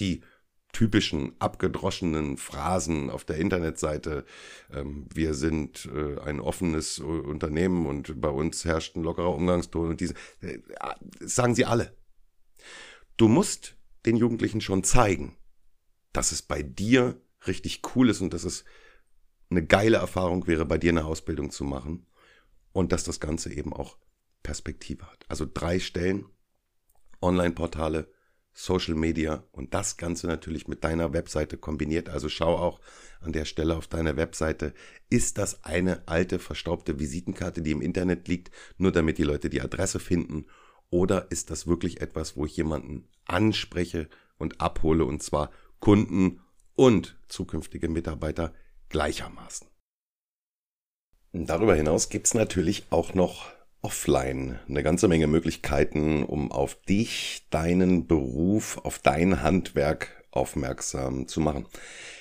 Die 0.00 0.22
typischen 0.74 1.34
abgedroschenen 1.38 2.36
Phrasen 2.36 3.08
auf 3.08 3.24
der 3.24 3.36
Internetseite. 3.36 4.26
Ähm, 4.72 5.06
wir 5.14 5.34
sind 5.34 5.88
äh, 5.94 6.20
ein 6.20 6.40
offenes 6.40 6.98
äh, 6.98 7.02
Unternehmen 7.02 7.86
und 7.86 8.20
bei 8.20 8.28
uns 8.28 8.64
herrscht 8.64 8.96
ein 8.96 9.02
lockerer 9.02 9.34
Umgangston 9.34 9.90
und 9.90 10.00
diese, 10.00 10.14
äh, 10.40 10.58
sagen 11.20 11.54
sie 11.54 11.64
alle. 11.64 11.96
Du 13.16 13.28
musst 13.28 13.76
den 14.04 14.16
Jugendlichen 14.16 14.60
schon 14.60 14.84
zeigen, 14.84 15.36
dass 16.12 16.32
es 16.32 16.42
bei 16.42 16.62
dir 16.62 17.20
richtig 17.46 17.82
cool 17.94 18.10
ist 18.10 18.20
und 18.20 18.32
dass 18.32 18.44
es 18.44 18.64
eine 19.50 19.64
geile 19.64 19.98
Erfahrung 19.98 20.46
wäre, 20.46 20.64
bei 20.64 20.78
dir 20.78 20.90
eine 20.90 21.04
Ausbildung 21.04 21.50
zu 21.50 21.64
machen 21.64 22.06
und 22.72 22.92
dass 22.92 23.04
das 23.04 23.20
Ganze 23.20 23.52
eben 23.52 23.72
auch 23.72 23.98
Perspektive 24.42 25.06
hat. 25.06 25.24
Also 25.28 25.46
drei 25.52 25.78
Stellen, 25.78 26.26
Online-Portale, 27.20 28.08
Social 28.52 28.94
Media 28.94 29.44
und 29.50 29.74
das 29.74 29.96
Ganze 29.96 30.28
natürlich 30.28 30.68
mit 30.68 30.84
deiner 30.84 31.12
Webseite 31.12 31.58
kombiniert. 31.58 32.08
Also 32.08 32.28
schau 32.28 32.56
auch 32.56 32.80
an 33.20 33.32
der 33.32 33.46
Stelle 33.46 33.76
auf 33.76 33.88
deine 33.88 34.16
Webseite. 34.16 34.74
Ist 35.10 35.38
das 35.38 35.64
eine 35.64 36.06
alte, 36.06 36.38
verstaubte 36.38 37.00
Visitenkarte, 37.00 37.62
die 37.62 37.72
im 37.72 37.82
Internet 37.82 38.28
liegt, 38.28 38.52
nur 38.78 38.92
damit 38.92 39.18
die 39.18 39.24
Leute 39.24 39.50
die 39.50 39.60
Adresse 39.60 39.98
finden? 39.98 40.46
Oder 40.88 41.32
ist 41.32 41.50
das 41.50 41.66
wirklich 41.66 42.00
etwas, 42.00 42.36
wo 42.36 42.46
ich 42.46 42.56
jemanden 42.56 43.08
anspreche 43.24 44.08
und 44.38 44.60
abhole 44.60 45.04
und 45.04 45.22
zwar 45.22 45.50
Kunden 45.80 46.40
und 46.74 47.16
zukünftige 47.28 47.88
Mitarbeiter 47.88 48.52
gleichermaßen? 48.88 49.68
Darüber 51.32 51.74
hinaus 51.74 52.10
gibt 52.10 52.26
es 52.26 52.34
natürlich 52.34 52.84
auch 52.90 53.14
noch 53.14 53.52
offline 53.82 54.58
eine 54.68 54.82
ganze 54.82 55.08
Menge 55.08 55.26
Möglichkeiten, 55.26 56.22
um 56.22 56.50
auf 56.50 56.80
dich, 56.82 57.46
deinen 57.50 58.06
Beruf, 58.06 58.78
auf 58.78 58.98
dein 58.98 59.42
Handwerk 59.42 60.24
aufmerksam 60.30 61.28
zu 61.28 61.40
machen. 61.40 61.66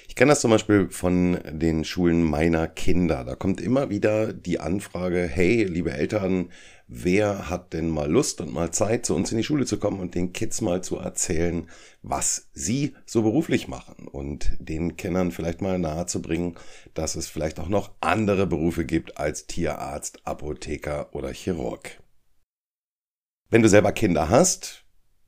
Ich 0.07 0.15
kenne 0.15 0.29
das 0.29 0.41
zum 0.41 0.51
Beispiel 0.51 0.89
von 0.89 1.39
den 1.49 1.85
Schulen 1.85 2.23
meiner 2.23 2.67
Kinder. 2.67 3.23
Da 3.23 3.35
kommt 3.35 3.61
immer 3.61 3.89
wieder 3.89 4.33
die 4.33 4.59
Anfrage, 4.59 5.27
hey, 5.27 5.63
liebe 5.63 5.91
Eltern, 5.91 6.51
wer 6.87 7.49
hat 7.49 7.73
denn 7.73 7.89
mal 7.89 8.09
Lust 8.09 8.41
und 8.41 8.53
mal 8.53 8.71
Zeit, 8.71 9.05
zu 9.05 9.15
uns 9.15 9.31
in 9.31 9.37
die 9.37 9.43
Schule 9.43 9.65
zu 9.65 9.77
kommen 9.77 9.99
und 9.99 10.15
den 10.15 10.33
Kids 10.33 10.61
mal 10.61 10.83
zu 10.83 10.97
erzählen, 10.97 11.69
was 12.01 12.49
sie 12.53 12.95
so 13.05 13.21
beruflich 13.21 13.67
machen 13.67 14.07
und 14.07 14.51
den 14.59 14.97
Kennern 14.97 15.31
vielleicht 15.31 15.61
mal 15.61 15.79
nahezubringen, 15.79 16.55
dass 16.93 17.15
es 17.15 17.27
vielleicht 17.27 17.59
auch 17.59 17.69
noch 17.69 17.91
andere 18.01 18.47
Berufe 18.47 18.85
gibt 18.85 19.17
als 19.17 19.47
Tierarzt, 19.47 20.25
Apotheker 20.25 21.13
oder 21.13 21.31
Chirurg. 21.31 21.99
Wenn 23.49 23.61
du 23.61 23.69
selber 23.69 23.91
Kinder 23.91 24.29
hast, 24.29 24.83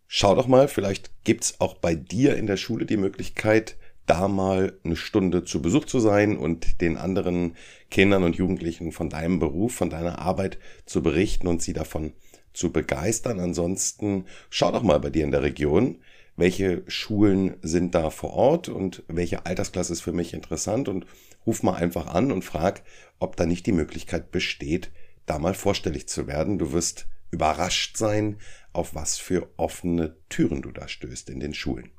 schau 0.07 0.35
doch 0.35 0.47
mal, 0.47 0.67
vielleicht 0.67 1.23
gibt's 1.23 1.59
auch 1.59 1.75
bei 1.75 1.95
dir 1.95 2.35
in 2.35 2.47
der 2.47 2.57
Schule 2.57 2.85
die 2.85 2.97
Möglichkeit, 2.97 3.77
da 4.05 4.27
mal 4.27 4.77
eine 4.83 4.95
Stunde 4.95 5.43
zu 5.43 5.61
Besuch 5.61 5.85
zu 5.85 5.99
sein 5.99 6.37
und 6.37 6.81
den 6.81 6.97
anderen 6.97 7.55
Kindern 7.89 8.23
und 8.23 8.35
Jugendlichen 8.35 8.91
von 8.91 9.09
deinem 9.09 9.39
Beruf, 9.39 9.73
von 9.73 9.89
deiner 9.89 10.19
Arbeit 10.19 10.59
zu 10.85 11.01
berichten 11.01 11.47
und 11.47 11.61
sie 11.61 11.73
davon 11.73 12.13
zu 12.53 12.71
begeistern. 12.71 13.39
Ansonsten 13.39 14.25
schau 14.49 14.71
doch 14.71 14.83
mal 14.83 14.99
bei 14.99 15.09
dir 15.09 15.23
in 15.23 15.31
der 15.31 15.43
Region, 15.43 15.99
welche 16.37 16.83
Schulen 16.87 17.55
sind 17.61 17.95
da 17.95 18.09
vor 18.09 18.33
Ort 18.33 18.69
und 18.69 19.03
welche 19.07 19.45
Altersklasse 19.45 19.93
ist 19.93 20.01
für 20.01 20.11
mich 20.11 20.33
interessant 20.33 20.89
und 20.89 21.05
ruf 21.45 21.63
mal 21.63 21.75
einfach 21.75 22.07
an 22.07 22.31
und 22.31 22.43
frag, 22.43 22.83
ob 23.19 23.35
da 23.37 23.45
nicht 23.45 23.65
die 23.65 23.71
Möglichkeit 23.71 24.31
besteht, 24.31 24.91
da 25.25 25.39
mal 25.39 25.53
vorstellig 25.53 26.07
zu 26.07 26.27
werden. 26.27 26.57
Du 26.57 26.73
wirst 26.73 27.07
überrascht 27.31 27.97
sein, 27.97 28.37
auf 28.73 28.95
was 28.95 29.17
für 29.17 29.49
offene 29.57 30.17
Türen 30.29 30.61
du 30.61 30.71
da 30.71 30.87
stößt 30.87 31.29
in 31.29 31.39
den 31.39 31.53
Schulen. 31.53 31.91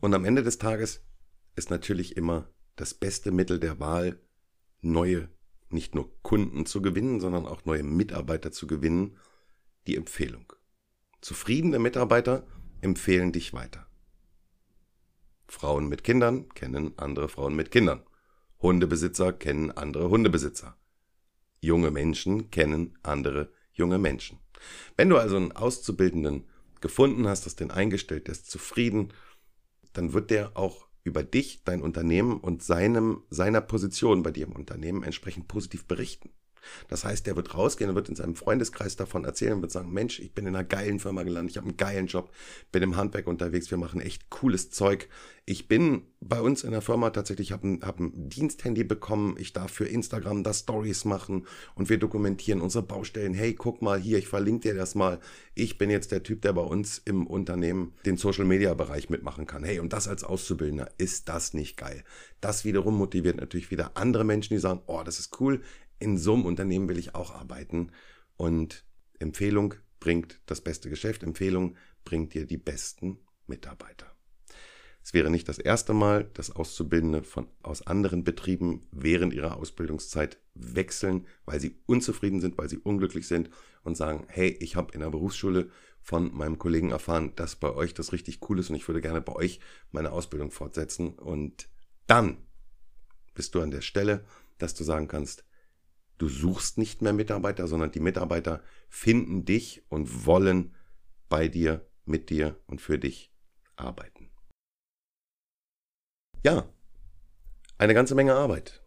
Und 0.00 0.14
am 0.14 0.24
Ende 0.24 0.42
des 0.42 0.58
Tages 0.58 1.04
ist 1.56 1.70
natürlich 1.70 2.16
immer 2.16 2.48
das 2.76 2.94
beste 2.94 3.32
Mittel 3.32 3.58
der 3.58 3.80
Wahl, 3.80 4.20
neue, 4.80 5.28
nicht 5.70 5.94
nur 5.94 6.16
Kunden 6.22 6.66
zu 6.66 6.80
gewinnen, 6.80 7.20
sondern 7.20 7.46
auch 7.46 7.64
neue 7.64 7.82
Mitarbeiter 7.82 8.52
zu 8.52 8.66
gewinnen, 8.66 9.16
die 9.86 9.96
Empfehlung. 9.96 10.52
Zufriedene 11.20 11.78
Mitarbeiter 11.78 12.46
empfehlen 12.80 13.32
dich 13.32 13.52
weiter. 13.52 13.88
Frauen 15.48 15.88
mit 15.88 16.04
Kindern 16.04 16.48
kennen 16.50 16.96
andere 16.96 17.28
Frauen 17.28 17.56
mit 17.56 17.70
Kindern. 17.70 18.02
Hundebesitzer 18.60 19.32
kennen 19.32 19.70
andere 19.72 20.10
Hundebesitzer. 20.10 20.76
Junge 21.60 21.90
Menschen 21.90 22.50
kennen 22.50 22.96
andere 23.02 23.52
junge 23.72 23.98
Menschen. 23.98 24.38
Wenn 24.96 25.08
du 25.08 25.16
also 25.16 25.36
einen 25.36 25.52
Auszubildenden 25.52 26.48
gefunden 26.80 27.26
hast, 27.26 27.46
hast 27.46 27.60
den 27.60 27.70
eingestellt, 27.70 28.26
der 28.26 28.32
ist 28.32 28.50
zufrieden, 28.50 29.12
dann 29.92 30.12
wird 30.12 30.30
der 30.30 30.56
auch 30.56 30.88
über 31.04 31.22
dich, 31.22 31.64
dein 31.64 31.82
Unternehmen 31.82 32.38
und 32.38 32.62
seinem, 32.62 33.22
seiner 33.30 33.60
Position 33.60 34.22
bei 34.22 34.30
dir 34.30 34.46
im 34.46 34.52
Unternehmen 34.52 35.02
entsprechend 35.02 35.48
positiv 35.48 35.86
berichten. 35.86 36.30
Das 36.88 37.04
heißt, 37.04 37.26
der 37.26 37.36
wird 37.36 37.54
rausgehen 37.54 37.90
und 37.90 37.96
wird 37.96 38.08
in 38.08 38.16
seinem 38.16 38.36
Freundeskreis 38.36 38.96
davon 38.96 39.24
erzählen 39.24 39.54
und 39.54 39.62
wird 39.62 39.72
sagen, 39.72 39.92
Mensch, 39.92 40.20
ich 40.20 40.32
bin 40.32 40.46
in 40.46 40.54
einer 40.54 40.64
geilen 40.64 40.98
Firma 40.98 41.22
gelandet, 41.22 41.52
ich 41.52 41.56
habe 41.56 41.68
einen 41.68 41.76
geilen 41.76 42.06
Job, 42.06 42.30
bin 42.72 42.82
im 42.82 42.96
Handwerk 42.96 43.26
unterwegs, 43.26 43.70
wir 43.70 43.78
machen 43.78 44.00
echt 44.00 44.30
cooles 44.30 44.70
Zeug. 44.70 45.08
Ich 45.50 45.66
bin 45.66 46.02
bei 46.20 46.42
uns 46.42 46.62
in 46.62 46.72
der 46.72 46.82
Firma 46.82 47.08
tatsächlich, 47.08 47.52
habe 47.52 47.66
ein, 47.66 47.80
hab 47.82 47.98
ein 48.00 48.28
Diensthandy 48.28 48.84
bekommen, 48.84 49.36
ich 49.38 49.54
darf 49.54 49.70
für 49.70 49.86
Instagram 49.86 50.44
da 50.44 50.52
Stories 50.52 51.06
machen 51.06 51.46
und 51.74 51.88
wir 51.88 51.96
dokumentieren 51.96 52.60
unsere 52.60 52.84
Baustellen. 52.84 53.32
Hey, 53.32 53.54
guck 53.54 53.80
mal 53.80 53.98
hier, 53.98 54.18
ich 54.18 54.28
verlinke 54.28 54.68
dir 54.68 54.74
das 54.74 54.94
mal. 54.94 55.20
Ich 55.54 55.78
bin 55.78 55.88
jetzt 55.88 56.12
der 56.12 56.22
Typ, 56.22 56.42
der 56.42 56.52
bei 56.52 56.60
uns 56.60 57.00
im 57.02 57.26
Unternehmen 57.26 57.94
den 58.04 58.18
Social-Media-Bereich 58.18 59.08
mitmachen 59.08 59.46
kann. 59.46 59.64
Hey, 59.64 59.80
und 59.80 59.94
das 59.94 60.06
als 60.06 60.22
Auszubildender, 60.22 60.90
ist 60.98 61.30
das 61.30 61.54
nicht 61.54 61.78
geil? 61.78 62.04
Das 62.42 62.66
wiederum 62.66 62.98
motiviert 62.98 63.36
natürlich 63.36 63.70
wieder 63.70 63.92
andere 63.96 64.24
Menschen, 64.24 64.52
die 64.52 64.60
sagen, 64.60 64.82
oh, 64.86 65.02
das 65.02 65.18
ist 65.18 65.40
cool, 65.40 65.62
in 65.98 66.18
so 66.18 66.34
einem 66.34 66.44
Unternehmen 66.44 66.88
will 66.88 66.98
ich 66.98 67.14
auch 67.14 67.34
arbeiten. 67.34 67.92
Und 68.36 68.84
Empfehlung 69.18 69.74
bringt 70.00 70.40
das 70.46 70.60
beste 70.60 70.90
Geschäft, 70.90 71.22
Empfehlung 71.22 71.76
bringt 72.04 72.34
dir 72.34 72.46
die 72.46 72.56
besten 72.56 73.18
Mitarbeiter. 73.46 74.06
Es 75.02 75.14
wäre 75.14 75.30
nicht 75.30 75.48
das 75.48 75.58
erste 75.58 75.94
Mal, 75.94 76.24
dass 76.34 76.50
Auszubildende 76.50 77.22
von, 77.22 77.48
aus 77.62 77.86
anderen 77.86 78.24
Betrieben 78.24 78.86
während 78.92 79.32
ihrer 79.32 79.56
Ausbildungszeit 79.56 80.38
wechseln, 80.54 81.26
weil 81.46 81.60
sie 81.60 81.78
unzufrieden 81.86 82.40
sind, 82.40 82.58
weil 82.58 82.68
sie 82.68 82.76
unglücklich 82.76 83.26
sind 83.26 83.48
und 83.84 83.96
sagen, 83.96 84.26
hey, 84.28 84.50
ich 84.60 84.76
habe 84.76 84.92
in 84.92 85.00
der 85.00 85.08
Berufsschule 85.08 85.70
von 86.02 86.34
meinem 86.34 86.58
Kollegen 86.58 86.90
erfahren, 86.90 87.32
dass 87.36 87.56
bei 87.56 87.72
euch 87.72 87.94
das 87.94 88.12
richtig 88.12 88.40
cool 88.48 88.58
ist 88.58 88.68
und 88.70 88.76
ich 88.76 88.86
würde 88.86 89.00
gerne 89.00 89.22
bei 89.22 89.34
euch 89.34 89.60
meine 89.92 90.12
Ausbildung 90.12 90.50
fortsetzen. 90.50 91.14
Und 91.14 91.70
dann 92.06 92.36
bist 93.34 93.54
du 93.54 93.62
an 93.62 93.70
der 93.70 93.82
Stelle, 93.82 94.24
dass 94.58 94.74
du 94.74 94.84
sagen 94.84 95.08
kannst, 95.08 95.44
Du 96.18 96.28
suchst 96.28 96.78
nicht 96.78 97.00
mehr 97.00 97.12
Mitarbeiter, 97.12 97.68
sondern 97.68 97.92
die 97.92 98.00
Mitarbeiter 98.00 98.62
finden 98.88 99.44
dich 99.44 99.84
und 99.88 100.26
wollen 100.26 100.74
bei 101.28 101.48
dir, 101.48 101.86
mit 102.04 102.30
dir 102.30 102.60
und 102.66 102.80
für 102.80 102.98
dich 102.98 103.32
arbeiten. 103.76 104.30
Ja, 106.44 106.68
eine 107.78 107.94
ganze 107.94 108.14
Menge 108.14 108.34
Arbeit. 108.34 108.82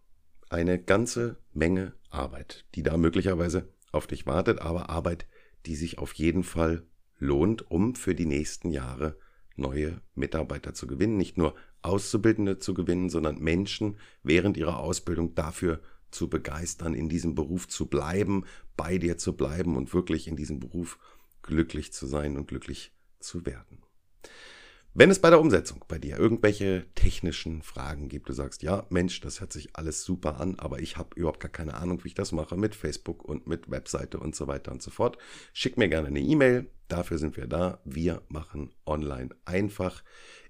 Eine 0.50 0.82
ganze 0.82 1.38
Menge 1.54 1.94
Arbeit, 2.10 2.66
die 2.76 2.84
da 2.84 2.98
möglicherweise 2.98 3.70
auf 3.94 4.08
dich 4.08 4.26
wartet, 4.26 4.60
aber 4.60 4.90
Arbeit, 4.90 5.26
die 5.66 5.76
sich 5.76 5.98
auf 5.98 6.14
jeden 6.14 6.44
Fall 6.44 6.86
lohnt, 7.18 7.70
um 7.72 7.96
für 7.96 8.16
die 8.16 8.26
nächsten 8.26 8.72
Jahre 8.72 9.18
neue 9.56 10.02
Mitarbeiter 10.16 10.74
zu 10.74 10.88
gewinnen, 10.88 11.18
nicht 11.18 11.38
nur 11.38 11.56
Auszubildende 11.82 12.60
zu 12.60 12.74
gewinnen, 12.74 13.10
sondern 13.10 13.40
Menschen 13.40 13.98
während 14.24 14.58
ihrer 14.58 14.80
Ausbildung 14.80 15.36
dafür 15.36 15.82
zu 16.12 16.30
begeistern, 16.30 16.94
in 16.94 17.10
diesem 17.10 17.36
Beruf 17.36 17.68
zu 17.68 17.88
bleiben, 17.88 18.46
bei 18.78 18.98
dir 18.98 19.18
zu 19.18 19.36
bleiben 19.36 19.76
und 19.76 19.94
wirklich 19.94 20.28
in 20.28 20.36
diesem 20.36 20.60
Beruf 20.60 20.98
glücklich 21.42 21.94
zu 21.94 22.06
sein 22.06 22.38
und 22.38 22.48
glücklich 22.48 22.94
zu 23.20 23.46
werden. 23.46 23.84
Wenn 24.94 25.10
es 25.10 25.20
bei 25.20 25.30
der 25.30 25.40
Umsetzung 25.40 25.86
bei 25.88 25.98
dir 25.98 26.18
irgendwelche 26.18 26.86
technischen 26.96 27.62
Fragen 27.62 28.10
gibt, 28.10 28.28
du 28.28 28.34
sagst, 28.34 28.62
ja, 28.62 28.86
Mensch, 28.90 29.22
das 29.22 29.40
hört 29.40 29.54
sich 29.54 29.74
alles 29.74 30.04
super 30.04 30.42
an, 30.42 30.60
aber 30.60 30.80
ich 30.80 30.98
habe 30.98 31.16
überhaupt 31.16 31.40
gar 31.40 31.52
keine 31.52 31.76
Ahnung, 31.76 32.04
wie 32.04 32.10
ich 32.10 32.14
das 32.14 32.34
mache 32.34 32.58
mit 32.58 32.76
Facebook 32.76 33.24
und 33.24 33.48
mit 33.48 33.72
Webseite 33.72 34.20
und 34.20 34.36
so 34.36 34.48
weiter 34.48 34.74
und 34.74 34.82
so 34.82 34.92
fort, 34.92 35.18
schick 35.54 35.78
mir 35.78 35.88
gerne 35.88 36.10
eine 36.10 36.20
E-Mail. 36.20 36.70
Dafür 36.92 37.18
sind 37.18 37.38
wir 37.38 37.48
da. 37.48 37.80
Wir 37.86 38.22
machen 38.28 38.76
online 38.86 39.30
einfach 39.46 40.04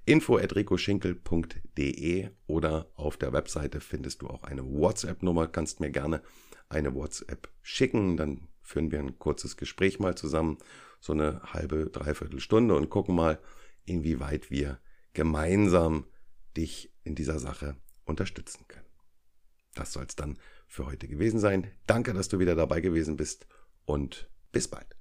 info.ricoschinkel.de 0.05 2.29
oder 2.47 2.91
auf 2.95 3.17
der 3.17 3.31
Webseite 3.31 3.79
findest 3.79 4.23
du 4.23 4.27
auch 4.27 4.41
eine 4.41 4.65
WhatsApp-Nummer, 4.65 5.47
kannst 5.47 5.81
mir 5.81 5.91
gerne 5.91 6.23
eine 6.67 6.95
WhatsApp 6.95 7.47
schicken, 7.61 8.17
dann 8.17 8.47
führen 8.63 8.91
wir 8.91 8.97
ein 8.97 9.19
kurzes 9.19 9.55
Gespräch 9.55 9.99
mal 9.99 10.15
zusammen, 10.15 10.57
so 10.99 11.13
eine 11.13 11.43
halbe, 11.43 11.91
dreiviertel 11.91 12.39
Stunde 12.39 12.73
und 12.73 12.89
gucken 12.89 13.13
mal, 13.13 13.39
inwieweit 13.85 14.49
wir 14.49 14.79
gemeinsam 15.13 16.07
dich 16.57 16.91
in 17.03 17.13
dieser 17.13 17.37
Sache 17.37 17.75
unterstützen 18.03 18.65
können. 18.67 18.87
Das 19.75 19.93
soll 19.93 20.05
es 20.07 20.15
dann 20.15 20.39
für 20.65 20.87
heute 20.87 21.07
gewesen 21.07 21.39
sein. 21.39 21.67
Danke, 21.85 22.13
dass 22.13 22.29
du 22.29 22.39
wieder 22.39 22.55
dabei 22.55 22.81
gewesen 22.81 23.15
bist 23.15 23.45
und 23.85 24.27
bis 24.51 24.67
bald. 24.67 25.00